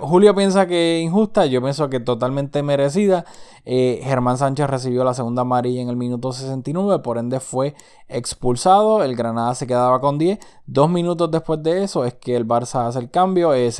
[0.00, 3.24] Julio piensa que injusta, yo pienso que totalmente merecida.
[3.64, 7.76] Eh, Germán Sánchez recibió la segunda amarilla en el minuto 69, por ende fue
[8.08, 9.04] expulsado.
[9.04, 10.40] El Granada se quedaba con 10.
[10.66, 13.54] Dos minutos después de eso es que el Barça hace el cambio.
[13.54, 13.70] Eh,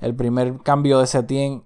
[0.00, 1.62] el primer cambio de Setién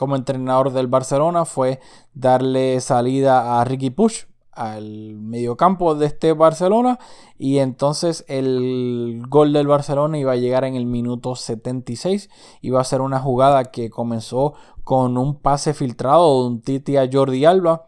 [0.00, 1.78] como entrenador del Barcelona fue
[2.14, 6.98] darle salida a Ricky Push al mediocampo de este Barcelona
[7.36, 12.30] y entonces el gol del Barcelona iba a llegar en el minuto 76
[12.62, 17.06] iba a ser una jugada que comenzó con un pase filtrado de un Titi a
[17.12, 17.84] Jordi Alba.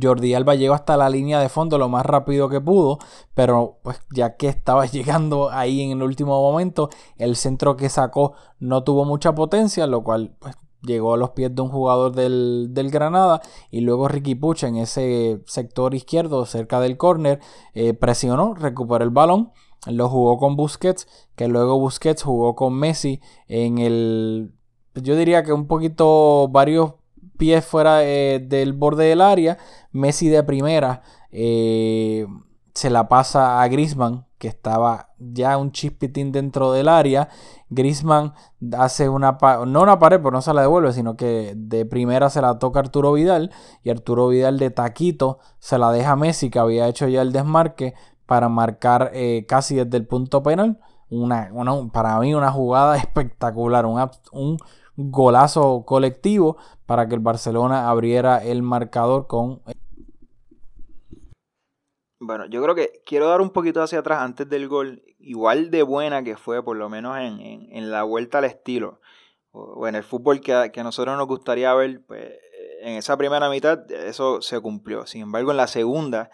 [0.00, 2.98] Jordi Alba llegó hasta la línea de fondo lo más rápido que pudo,
[3.34, 8.34] pero pues ya que estaba llegando ahí en el último momento, el centro que sacó
[8.60, 10.54] no tuvo mucha potencia, lo cual pues
[10.86, 15.42] llegó a los pies de un jugador del, Granada y luego Ricky Puch en ese
[15.46, 17.40] sector izquierdo cerca del córner
[17.74, 19.52] eh, presionó, recuperó el balón,
[19.86, 24.52] lo jugó con Busquets, que luego Busquets jugó con Messi en el,
[24.94, 26.94] yo diría que un poquito varios
[27.36, 29.58] pies fuera eh, del borde del área,
[29.92, 32.26] Messi de primera eh,
[32.74, 37.28] se la pasa a Grisman que estaba ya un chispitín dentro del área.
[37.70, 38.34] Grisman
[38.76, 42.42] hace una, no una pared, pero no se la devuelve, sino que de primera se
[42.42, 43.50] la toca Arturo Vidal
[43.82, 47.32] y Arturo Vidal de taquito se la deja a Messi, que había hecho ya el
[47.32, 47.94] desmarque
[48.26, 50.78] para marcar eh, casi desde el punto penal.
[51.08, 51.50] Una,
[51.92, 54.58] para mí una jugada espectacular, un
[54.96, 59.60] golazo colectivo para que el Barcelona abriera el marcador con
[62.26, 65.82] bueno, yo creo que quiero dar un poquito hacia atrás antes del gol, igual de
[65.82, 69.00] buena que fue, por lo menos en, la vuelta al estilo,
[69.52, 72.32] o, en el fútbol que a, que a, nosotros nos gustaría ver, pues
[72.82, 75.06] en esa primera mitad eso se cumplió.
[75.06, 76.30] Sin embargo, en la segunda,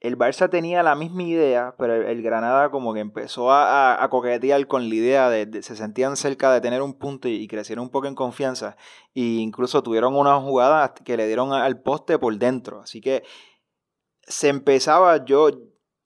[0.00, 4.88] el Barça tenía la misma idea, pero el, Granada como que empezó a, coquetear con
[4.88, 8.14] la idea de, se sentían cerca de tener un punto y, crecieron un poco en
[8.14, 8.76] confianza.
[9.14, 12.80] E incluso tuvieron una jugada que le dieron al poste por dentro.
[12.80, 13.24] Así que
[14.22, 15.50] se empezaba yo,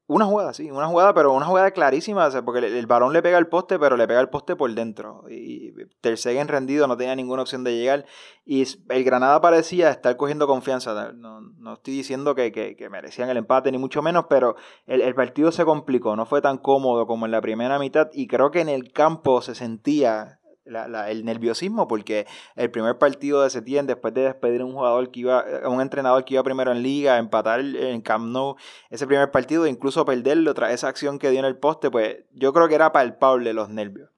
[0.07, 3.49] una jugada, sí, una jugada, pero una jugada clarísima, porque el, balón le pega al
[3.49, 5.25] poste, pero le pega el poste por dentro.
[5.31, 5.73] Y
[6.03, 8.05] Ter Stegen rendido, no tenía ninguna opción de llegar.
[8.45, 11.13] Y el Granada parecía estar cogiendo confianza.
[11.15, 15.15] No, no estoy diciendo que, que, merecían el empate, ni mucho menos, pero el, el,
[15.15, 18.09] partido se complicó, no fue tan cómodo como en la primera mitad.
[18.13, 23.51] Y creo que en el campo se sentía el nerviosismo porque el primer partido de
[23.51, 26.73] Setién después de despedir a un jugador que iba a un entrenador que iba primero
[26.73, 28.57] en liga empatar en Camp Nou
[28.89, 32.53] ese primer partido incluso perderlo tras esa acción que dio en el poste pues yo
[32.53, 34.11] creo que era palpable los nervios.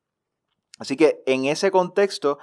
[0.78, 2.38] Así que en ese contexto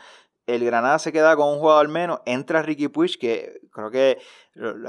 [0.46, 4.18] el Granada se queda con un jugador menos, entra Ricky Puig, que creo que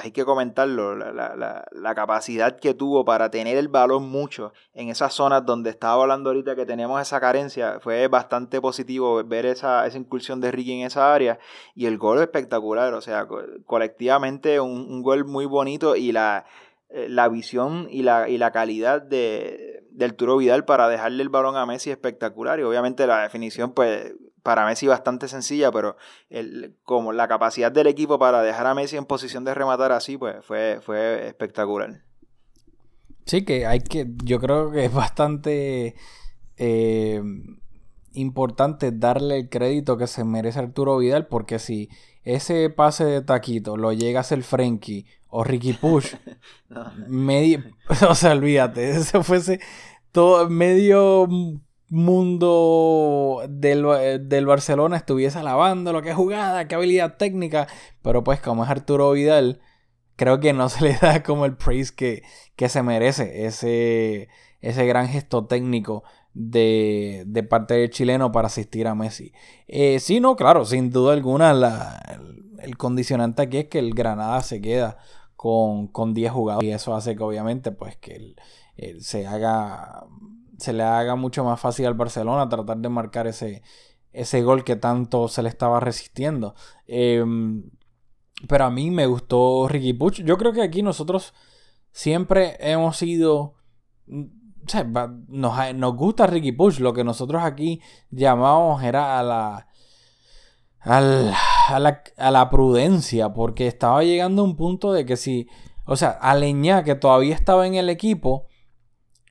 [0.00, 5.46] hay que comentarlo, la, capacidad que tuvo para tener el balón mucho en esas zonas
[5.46, 10.40] donde estaba hablando ahorita que tenemos esa carencia, fue bastante positivo ver esa, esa incursión
[10.40, 11.38] de Ricky en esa área
[11.74, 13.28] y el gol espectacular, o sea,
[13.64, 16.46] colectivamente un, un gol muy bonito y la,
[16.90, 21.28] eh, la visión y la, y la calidad de, del Arturo Vidal para dejarle el
[21.28, 25.96] balón a Messi espectacular y obviamente la definición pues para Messi bastante sencilla, pero
[26.28, 30.18] el, como la capacidad del equipo para dejar a Messi en posición de rematar así,
[30.18, 32.02] pues fue, fue espectacular.
[33.24, 35.94] Sí, que hay que, yo creo que es bastante
[36.58, 37.22] eh,
[38.12, 41.88] importante darle el crédito que se merece Arturo Vidal, porque si
[42.22, 46.16] ese pase de taquito lo llega a hacer Frenkie o Ricky Push,
[47.08, 47.62] medio,
[48.08, 49.58] o sea, olvídate, eso fuese
[50.12, 51.26] todo medio
[51.88, 57.68] mundo del, eh, del, Barcelona estuviese alabando lo que jugada, qué habilidad técnica,
[58.02, 59.60] pero pues como es Arturo Vidal,
[60.16, 62.22] creo que no se le da como el praise que,
[62.56, 64.28] que se merece ese,
[64.60, 69.32] ese gran gesto técnico de, de, parte del chileno para asistir a Messi.
[69.68, 71.52] Eh, sí, no, claro, sin duda alguna
[72.60, 74.98] el, condicionante aquí es que el Granada se queda
[75.36, 78.34] con, con 10 jugadores y eso hace que obviamente pues que
[78.98, 80.06] se haga
[80.64, 83.62] se le haga mucho más fácil al Barcelona tratar de marcar ese,
[84.12, 86.54] ese gol que tanto se le estaba resistiendo.
[86.86, 87.70] Em,
[88.48, 90.22] pero a mí me gustó Ricky Puch.
[90.22, 91.34] Yo creo que aquí nosotros
[91.90, 93.54] siempre hemos sido...
[94.66, 94.84] Sea,
[95.28, 96.78] nos, nos, gusta Ricky Puch.
[96.78, 99.68] Lo que nosotros aquí llamábamos era a la,
[100.80, 101.00] a
[101.78, 103.32] la, a la prudencia.
[103.34, 105.48] Porque estaba llegando a un punto de que si...
[105.86, 108.46] O sea, a Leñá, que todavía estaba en el equipo,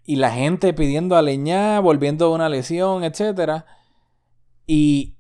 [0.06, 3.66] y la gente pidiendo a Leñá, volviendo de una lesión, etcétera.
[4.68, 5.14] Y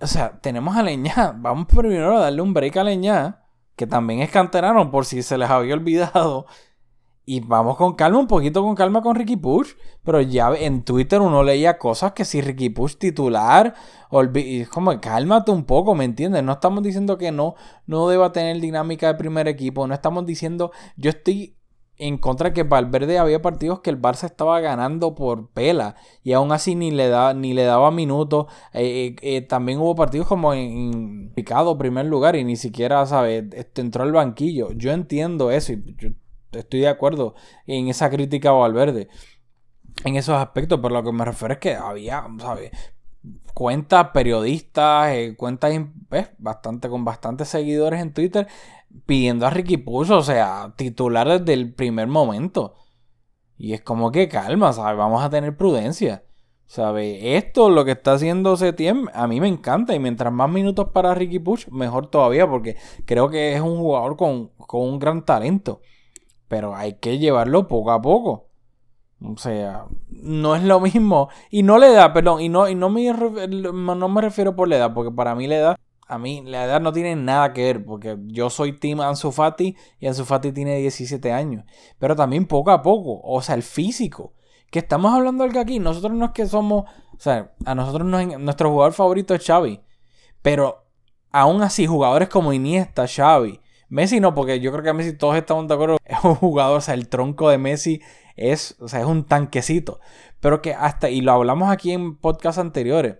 [0.00, 1.34] o sea, tenemos a Leñá.
[1.38, 3.44] Vamos primero a darle un break a Leñá,
[3.76, 6.46] que también es canterano por si se les había olvidado.
[7.26, 9.74] Y vamos con calma, un poquito con calma con Ricky Push.
[10.02, 13.74] Pero ya en Twitter uno leía cosas que si Ricky Push titular,
[14.34, 16.42] es como cálmate un poco, ¿me entiendes?
[16.42, 17.54] No estamos diciendo que no,
[17.86, 19.86] no deba tener dinámica de primer equipo.
[19.86, 21.56] No estamos diciendo, yo estoy
[22.00, 26.50] en contra que Valverde había partidos que el Barça estaba ganando por pela y aún
[26.50, 28.46] así ni le, da, ni le daba minutos.
[28.72, 33.44] Eh, eh, eh, también hubo partidos como en, picado primer lugar y ni siquiera, ¿sabes?
[33.52, 34.72] Este, entró al banquillo.
[34.72, 36.08] Yo entiendo eso y yo
[36.52, 37.34] estoy de acuerdo
[37.66, 39.08] en esa crítica a Valverde
[40.04, 42.70] en esos aspectos, pero lo que me refiero es que había, ¿sabes?
[43.52, 45.74] Cuentas periodistas, cuentas
[46.38, 48.48] bastante con bastantes seguidores en Twitter
[49.06, 52.74] pidiendo a Ricky Push, o sea, titular desde el primer momento.
[53.56, 54.96] Y es como que calma, ¿sabes?
[54.96, 56.24] Vamos a tener prudencia.
[56.66, 57.36] ¿Sabe?
[57.36, 59.94] Esto, lo que está haciendo Setien, a mí me encanta.
[59.94, 62.76] Y mientras más minutos para Ricky Push, mejor todavía, porque
[63.06, 65.80] creo que es un jugador con, con un gran talento.
[66.48, 68.50] Pero hay que llevarlo poco a poco.
[69.22, 71.28] O sea, no es lo mismo.
[71.50, 74.76] Y no le da, perdón, y no, y no, me, no me refiero por la
[74.76, 75.76] edad, porque para mí la edad
[76.10, 79.76] a mí la edad no tiene nada que ver, porque yo soy Team Ansu Fati
[80.00, 81.64] y Ansu Fati tiene 17 años.
[82.00, 84.34] Pero también poco a poco, o sea, el físico.
[84.72, 88.20] Que estamos hablando del aquí, nosotros no es que somos, o sea, a nosotros no
[88.38, 89.80] nuestro jugador favorito es Xavi.
[90.42, 90.84] Pero
[91.30, 95.36] aún así, jugadores como Iniesta, Xavi, Messi no, porque yo creo que a Messi todos
[95.36, 95.96] estamos de acuerdo.
[96.04, 98.00] Es un jugador, o sea, el tronco de Messi
[98.36, 100.00] es, o sea, es un tanquecito.
[100.40, 103.16] Pero que hasta, y lo hablamos aquí en podcasts anteriores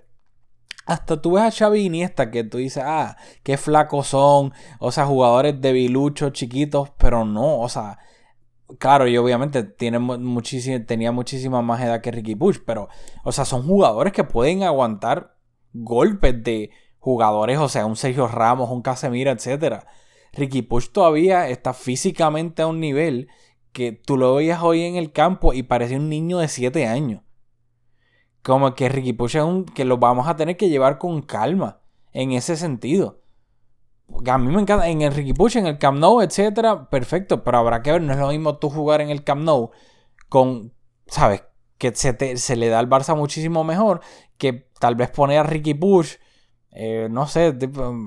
[0.91, 5.07] hasta tú ves a Xavi Iniesta que tú dices, ah, qué flacos son, o sea,
[5.07, 7.99] jugadores debiluchos, chiquitos, pero no, o sea,
[8.79, 10.01] claro, y obviamente tiene
[10.81, 12.89] tenía muchísima más edad que Ricky Bush, pero,
[13.23, 15.37] o sea, son jugadores que pueden aguantar
[15.73, 19.85] golpes de jugadores, o sea, un Sergio Ramos, un Casemiro, etc.
[20.33, 23.29] Ricky Push todavía está físicamente a un nivel
[23.73, 27.23] que tú lo veías hoy en el campo y parecía un niño de 7 años.
[28.43, 31.81] Como que Ricky Push es un, que lo vamos a tener que llevar con calma
[32.13, 33.21] en ese sentido.
[34.27, 37.59] a mí me encanta, en el Ricky Push, en el Camp Nou, etcétera, perfecto, pero
[37.59, 39.71] habrá que ver, no es lo mismo tú jugar en el Camp Nou
[40.29, 40.73] con,
[41.07, 41.45] ¿sabes?
[41.79, 44.01] Que se, se le da al Barça muchísimo mejor
[44.39, 46.17] que tal vez poner a Ricky Push,
[46.73, 47.57] eh, no sé,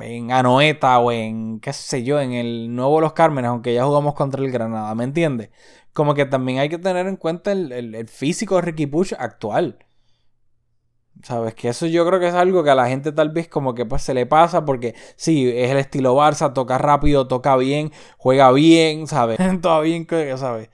[0.02, 4.13] en Anoeta o en, qué sé yo, en el nuevo Los Cármenes, aunque ya jugamos
[4.15, 5.50] contra el Granada, ¿me entiendes?
[5.93, 9.78] Como que también hay que tener en cuenta el, el físico de Ricky Push actual.
[11.24, 11.54] ¿Sabes?
[11.56, 13.86] Que eso yo creo que es algo que a la gente tal vez como que
[13.86, 18.52] pues se le pasa porque sí, es el estilo Barça, toca rápido, toca bien, juega
[18.52, 19.40] bien, ¿sabes?
[19.62, 20.06] Todo bien,
[20.36, 20.70] ¿sabes?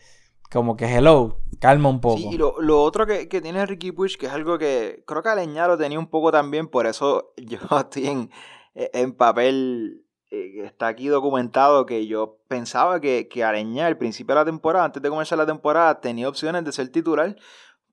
[0.52, 2.18] Como que hello, calma un poco.
[2.18, 5.68] Sí, y lo, otro que, tiene Ricky Push, que es algo que creo que Aleñá
[5.68, 8.32] lo tenía un poco también, por eso yo estoy en,
[8.74, 14.42] en papel, eh, está aquí documentado que yo pensaba que, que Aleñá al principio de
[14.42, 17.36] la temporada, antes de comenzar la temporada, tenía opciones de ser titular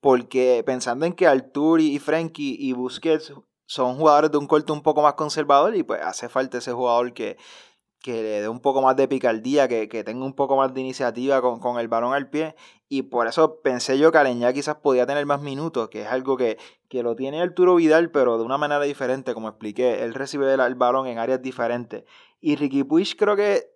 [0.06, 3.32] porque pensando en que Arturi y Frankie y Busquets
[3.66, 7.12] son jugadores de un corte un poco más conservador y pues hace falta ese jugador
[7.12, 7.36] que,
[8.00, 11.42] que le dé un poco más de picardía, que, tenga un poco más de iniciativa
[11.42, 12.54] con, el balón al pie.
[12.88, 16.36] Y por eso pensé yo que Aleñá quizás podía tener más minutos, que es algo
[16.36, 16.56] que,
[16.88, 20.04] que lo tiene Arturo Vidal, pero de una manera diferente, como expliqué.
[20.04, 22.04] Él recibe el, el balón en áreas diferentes.
[22.40, 23.72] Y Ricky Puig creo que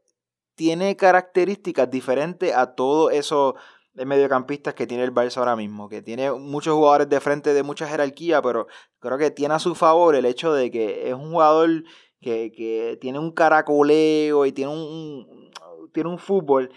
[0.55, 3.57] tiene características diferentes a todo eso
[3.95, 7.63] de mediocampistas que tiene el Barça ahora mismo, que tiene muchos jugadores de frente de
[7.63, 8.67] mucha jerarquía, pero
[8.99, 11.85] creo que tiene a su favor el hecho de que es un jugador
[12.21, 15.51] que, tiene un caracoleo y tiene un,
[15.93, 16.71] tiene un fútbol,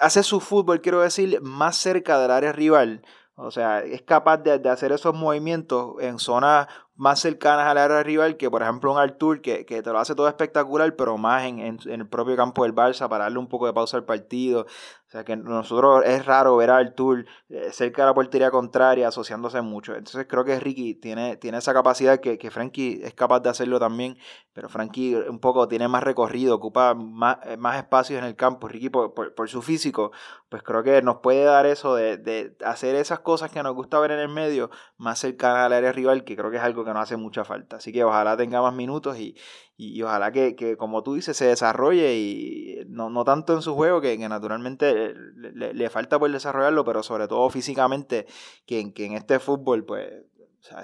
[0.00, 3.02] hace su fútbol, quiero decir, más cerca del área rival.
[3.40, 6.66] O sea, es capaz de, de hacer esos movimientos en zonas
[6.98, 10.16] más cercanas al área rival que por ejemplo un Artur que, que te lo hace
[10.16, 13.66] todo espectacular pero más en, en, el propio campo del Barça para darle un poco
[13.66, 14.66] de pausa al partido
[15.08, 19.08] o sea que nosotros es raro ver a Artur eh, cerca de la portería contraria
[19.08, 19.94] asociándose mucho.
[19.94, 23.80] Entonces creo que Ricky tiene, tiene esa capacidad que, que Frankie es capaz de hacerlo
[23.80, 24.18] también
[24.58, 28.66] pero Frankie un poco tiene más recorrido ocupa más, eh, más espacios en el campo.
[28.66, 30.10] Ricky por, por, su físico
[30.48, 33.98] pues creo que nos puede dar eso de, de hacer esas cosas que nos gusta
[33.98, 36.94] ver en el medio más cercanas al área rival que creo que es algo que
[36.94, 37.76] no hace mucha falta.
[37.76, 39.36] Así que ojalá tenga más minutos y,
[39.76, 44.00] y, ojalá que, como tú dices, se desarrolle y no, no tanto en su juego,
[44.00, 48.26] que, que naturalmente le, le, falta por desarrollarlo, pero sobre todo físicamente,
[48.66, 50.10] que, que en este fútbol, pues,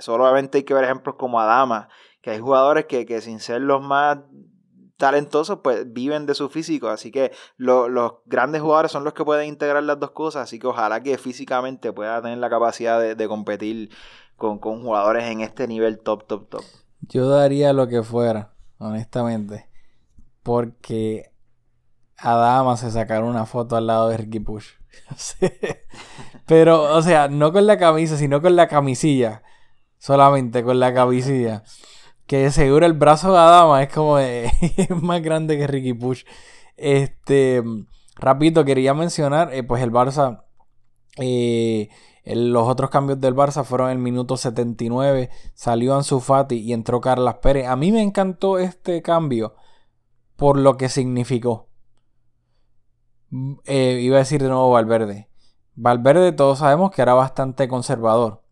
[0.00, 1.88] solamente hay que ver ejemplos como Adama,
[2.20, 4.18] que hay jugadores que, que sin ser los más
[4.96, 6.88] talentosos, pues viven de su físico.
[6.88, 10.44] Así que los grandes jugadores son los que pueden integrar las dos cosas.
[10.44, 13.90] Así que ojalá que físicamente pueda tener la capacidad de, de competir
[14.36, 16.64] con, jugadores en este nivel top, top, top.
[17.00, 19.68] Yo daría lo que fuera, honestamente.
[20.42, 21.32] Porque
[22.18, 24.68] Adama se sacaron una foto al lado de Ricky Push.
[26.46, 29.42] Pero, o sea, no con la camisa, sino con la camisilla.
[29.98, 31.62] Solamente con la camisilla.
[32.26, 36.24] Que seguro el brazo de Adama es como es más grande que Ricky Push.
[36.76, 37.62] Este,
[38.16, 40.44] rapidito, quería mencionar, eh, pues el Barça
[41.18, 41.88] eh,
[42.24, 45.30] los otros cambios del Barça fueron el minuto 79.
[45.54, 47.66] Salió Ansu Fati y entró Carlas Pérez.
[47.68, 49.54] A mí me encantó este cambio
[50.36, 51.68] por lo que significó.
[53.30, 55.28] Mm, eh, iba a decir de nuevo Valverde.
[55.74, 58.42] Valverde todos sabemos que era bastante conservador.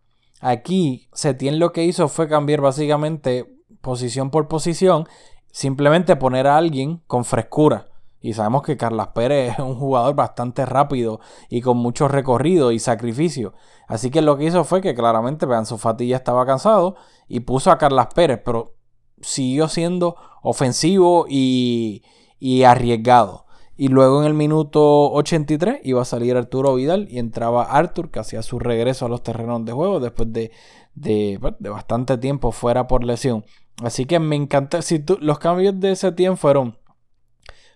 [0.40, 3.46] Aquí Setién lo que hizo fue cambiar básicamente
[3.82, 5.06] posición por posición.
[5.50, 7.88] Simplemente poner a alguien con frescura.
[8.22, 11.20] Y sabemos que Carlas Pérez es un jugador bastante rápido
[11.50, 13.52] y con mucho recorrido y sacrificio.
[13.88, 16.94] Así que lo que hizo fue que claramente Ansu Fati ya estaba cansado
[17.28, 18.74] y puso a Carlas Pérez, pero
[19.20, 22.04] siguió siendo ofensivo y,
[22.38, 23.46] y arriesgado.
[23.76, 28.20] Y luego en el minuto 83 iba a salir Arturo Vidal y entraba Artur, que
[28.20, 30.52] hacía su regreso a los terrenos de juego después de,
[30.94, 33.44] de, pues, bastante tiempo fuera por lesión.
[33.82, 34.82] Así que me encanta.
[34.82, 36.78] Si los cambios de ese tiempo fueron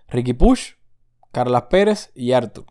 [0.09, 0.72] Ricky Push,
[1.32, 2.66] Carlas Pérez y Artur.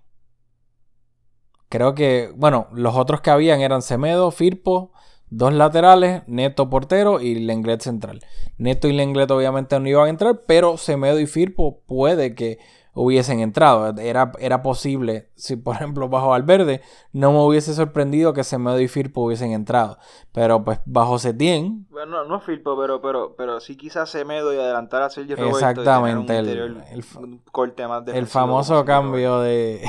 [1.69, 4.91] Creo que, bueno, los otros que habían eran Semedo, Firpo,
[5.29, 8.21] dos laterales, Neto portero y Lenglet central.
[8.57, 12.59] Neto y Lenglet obviamente no iban a entrar, pero Semedo y Firpo puede que
[12.95, 13.93] hubiesen entrado.
[13.99, 16.81] Era, era posible, si por ejemplo bajo Valverde,
[17.11, 19.99] no me hubiese sorprendido que Semedo y Firpo hubiesen entrado.
[20.31, 21.85] Pero pues bajo Setién.
[21.91, 25.57] Bueno, no, no Firpo, pero, pero, pero sí quizás Semedo y adelantar a Sergio Roberto.
[25.57, 26.37] Exactamente.
[26.37, 27.05] el, el,
[27.51, 29.83] corte más el famoso cambio de,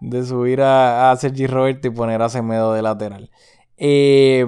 [0.00, 3.30] de, subir a, a Sergio Roberto y poner a Semedo de lateral.
[3.76, 4.46] Eh,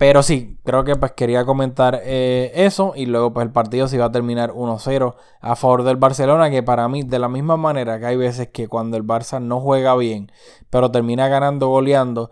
[0.00, 3.96] pero sí, creo que pues quería comentar eh, eso y luego pues el partido se
[3.96, 8.00] iba a terminar 1-0 a favor del Barcelona, que para mí de la misma manera
[8.00, 10.32] que hay veces que cuando el Barça no juega bien,
[10.70, 12.30] pero termina ganando goleando,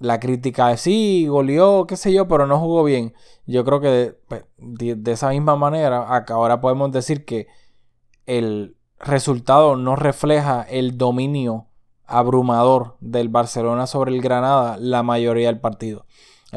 [0.00, 3.14] la crítica es sí, goleó, qué sé yo, pero no jugó bien.
[3.46, 5.98] Yo creo que de, pues, de esa misma manera
[6.30, 7.46] ahora podemos decir que
[8.26, 11.68] el resultado no refleja el dominio
[12.06, 16.06] abrumador del Barcelona sobre el Granada la mayoría del partido.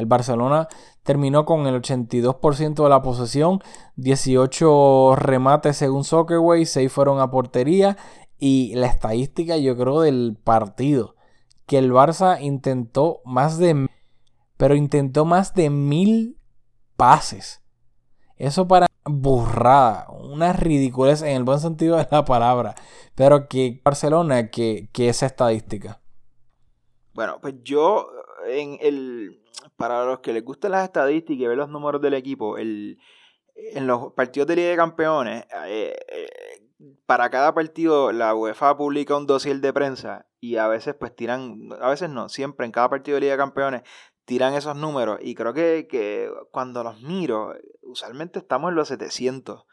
[0.00, 0.66] El Barcelona
[1.02, 3.62] terminó con el 82% de la posesión,
[3.96, 7.96] 18 remates según Soccerway, 6 fueron a portería
[8.38, 11.14] y la estadística yo creo del partido,
[11.66, 13.86] que el Barça intentó más de
[14.56, 16.38] pero intentó más de mil
[16.96, 17.62] pases.
[18.36, 22.74] Eso para burrada, una ridiculez en el buen sentido de la palabra,
[23.14, 26.00] pero que Barcelona que, que esa estadística.
[27.14, 28.06] Bueno, pues yo
[28.48, 29.39] en el
[29.76, 32.98] para los que les gustan las estadísticas y ver los números del equipo, el,
[33.54, 36.68] en los partidos de Liga de Campeones, eh, eh,
[37.06, 41.68] para cada partido la UEFA publica un dossier de prensa y a veces pues tiran,
[41.80, 43.82] a veces no, siempre en cada partido de Liga de Campeones
[44.24, 49.66] tiran esos números y creo que, que cuando los miro, usualmente estamos en los 700.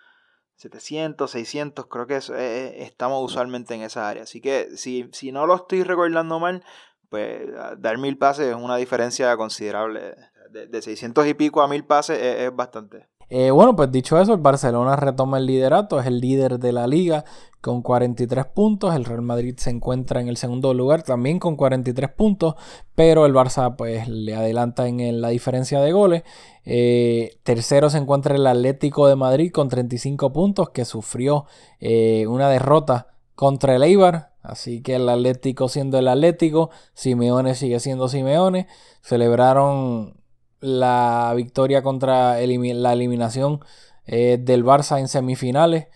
[0.56, 4.24] 700, 600, creo que eso, eh, estamos usualmente en esa área.
[4.24, 6.64] Así que si, si no lo estoy recordando mal,
[7.10, 7.41] pues
[7.78, 10.16] dar mil pases es una diferencia considerable.
[10.51, 13.08] De, 600 y pico a mil pases es, bastante.
[13.30, 16.88] Eh, bueno, pues dicho eso, el Barcelona retoma el liderato, es el líder de la
[16.88, 17.26] liga
[17.60, 22.10] con 43 puntos, el Real Madrid se encuentra en el segundo lugar también con 43
[22.12, 22.55] puntos,
[22.95, 26.24] pero el Barça pues le adelanta en la diferencia de goles.
[26.64, 31.45] Eh, tercero se encuentra el Atlético de Madrid con 35 puntos que sufrió
[31.82, 37.80] eh, una derrota contra el Eibar Así que el Atlético siendo el Atlético, Simeone sigue
[37.80, 38.68] siendo Simeone.
[39.02, 40.16] Celebraron
[40.60, 43.60] la victoria contra la eliminación
[44.06, 45.88] eh, del Barça en semifinales,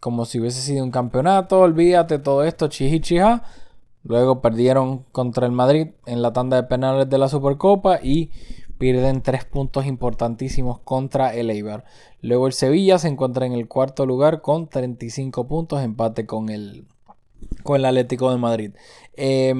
[0.00, 1.60] como si hubiese sido un campeonato.
[1.60, 3.00] Olvídate todo esto, chiji
[4.02, 8.30] Luego perdieron contra el Madrid en la tanda de penales de la Supercopa y
[8.78, 11.84] pierden tres puntos importantísimos contra el Eibar.
[12.22, 16.86] Luego el Sevilla se encuentra en el cuarto lugar con 35 puntos, empate con el,
[17.62, 18.72] con el Atlético de Madrid.
[19.14, 19.54] Eh,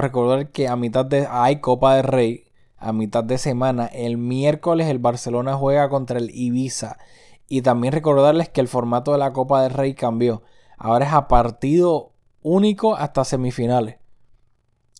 [0.00, 2.44] recordar que a mitad de hay Copa de Rey,
[2.76, 6.98] a mitad de semana, el miércoles el Barcelona juega contra el Ibiza.
[7.46, 10.42] Y también recordarles que el formato de la Copa del Rey cambió.
[10.76, 12.12] Ahora es a partido
[12.42, 13.96] único hasta semifinales.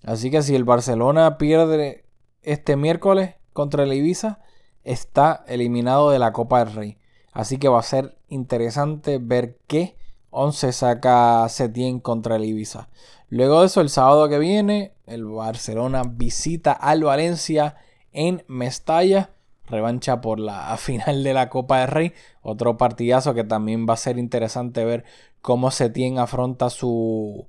[0.04, 2.04] Así que si el Barcelona pierde
[2.42, 4.40] este miércoles contra el Ibiza,
[4.82, 6.98] está eliminado de la Copa del Rey.
[7.32, 9.96] Así que va a ser interesante ver qué
[10.34, 12.88] 11 saca Setien contra el Ibiza.
[13.28, 17.76] Luego de eso, el sábado que viene, el Barcelona visita al Valencia
[18.12, 19.30] en Mestalla.
[19.66, 22.12] Revancha por la final de la Copa del Rey.
[22.42, 25.04] Otro partidazo que también va a ser interesante ver
[25.40, 27.46] cómo Setien afronta su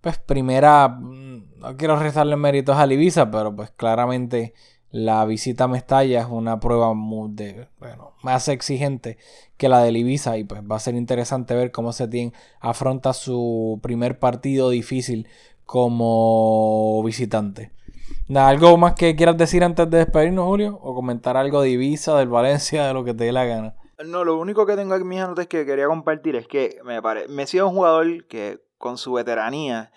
[0.00, 0.88] pues primera.
[0.88, 4.54] Mm, no quiero rezarle méritos a Ibiza, pero pues claramente
[4.90, 7.30] la visita a Mestalla es una prueba muy
[7.78, 9.18] bueno, más exigente
[9.56, 13.78] que la de Ibiza y pues va a ser interesante ver cómo Setien afronta su
[13.82, 15.28] primer partido difícil
[15.64, 17.72] como visitante.
[18.34, 20.78] ¿Algo más que quieras decir antes de despedirnos, Julio?
[20.82, 23.74] ¿O comentar algo de Ibiza, del Valencia, de lo que te dé la gana?
[24.04, 27.28] No, lo único que tengo aquí mis anotas que quería compartir es que me parece,
[27.28, 29.92] Messi es un jugador que con su veteranía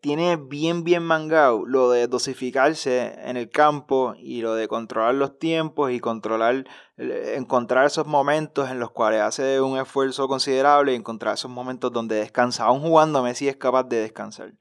[0.00, 5.38] tiene bien, bien mangado lo de dosificarse en el campo y lo de controlar los
[5.38, 6.66] tiempos y controlar,
[6.98, 11.90] eh, encontrar esos momentos en los cuales hace un esfuerzo considerable y encontrar esos momentos
[11.90, 12.64] donde descansa.
[12.64, 14.52] Aún jugando, Messi es capaz de descansar.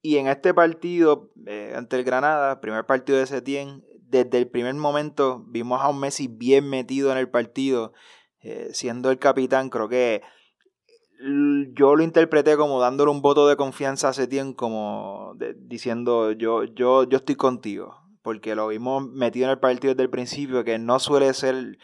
[0.00, 4.74] Y en este partido eh, ante el Granada, primer partido de Setien, desde el primer
[4.74, 7.92] momento vimos a un Messi bien metido en el partido,
[8.40, 9.70] eh, siendo el capitán.
[9.70, 10.22] Creo que
[11.74, 17.04] yo lo interpreté como dándole un voto de confianza a Setien, como diciendo yo, yo,
[17.04, 17.96] yo estoy contigo.
[18.22, 21.78] Porque lo vimos metido en el partido desde el principio, que no suele ser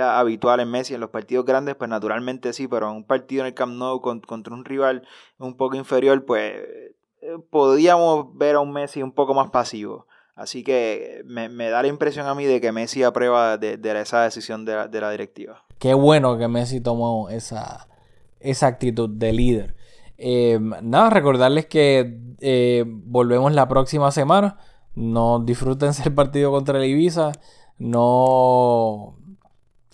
[0.00, 0.94] habitual en Messi.
[0.94, 4.00] En los partidos grandes, pues naturalmente sí, pero en un partido en el Camp Nou
[4.00, 5.06] contra un rival
[5.38, 6.54] un poco inferior, pues
[7.22, 10.06] eh, podríamos ver a un Messi un poco más pasivo.
[10.34, 14.64] Así que me, da la impresión a mí de que Messi aprueba de, esa decisión
[14.64, 15.64] de la, directiva.
[15.80, 17.88] Qué bueno que Messi tomó esa,
[18.40, 19.76] esa actitud de líder.
[20.16, 24.58] Em, nada, recordarles que eh, volvemos la próxima semana.
[24.94, 27.32] No disfruten el partido contra el Ibiza.
[27.78, 29.16] No,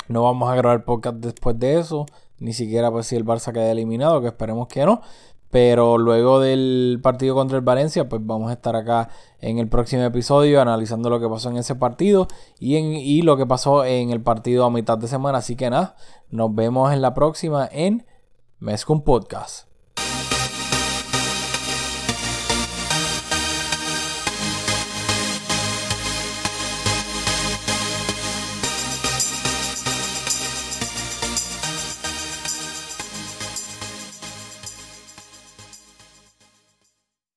[0.09, 2.07] no vamos a grabar podcast después de eso.
[2.38, 5.03] Ni siquiera pues si el Barça queda eliminado, que esperemos que no.
[5.51, 10.03] Pero luego del partido contra el Valencia, pues vamos a estar acá en el próximo
[10.03, 12.26] episodio analizando lo que pasó en ese partido
[12.59, 15.38] y, en, y lo que pasó en el partido a mitad de semana.
[15.38, 15.95] Así que nada,
[16.28, 18.05] nos vemos en la próxima en
[18.64, 19.74] Mezcum Podcast.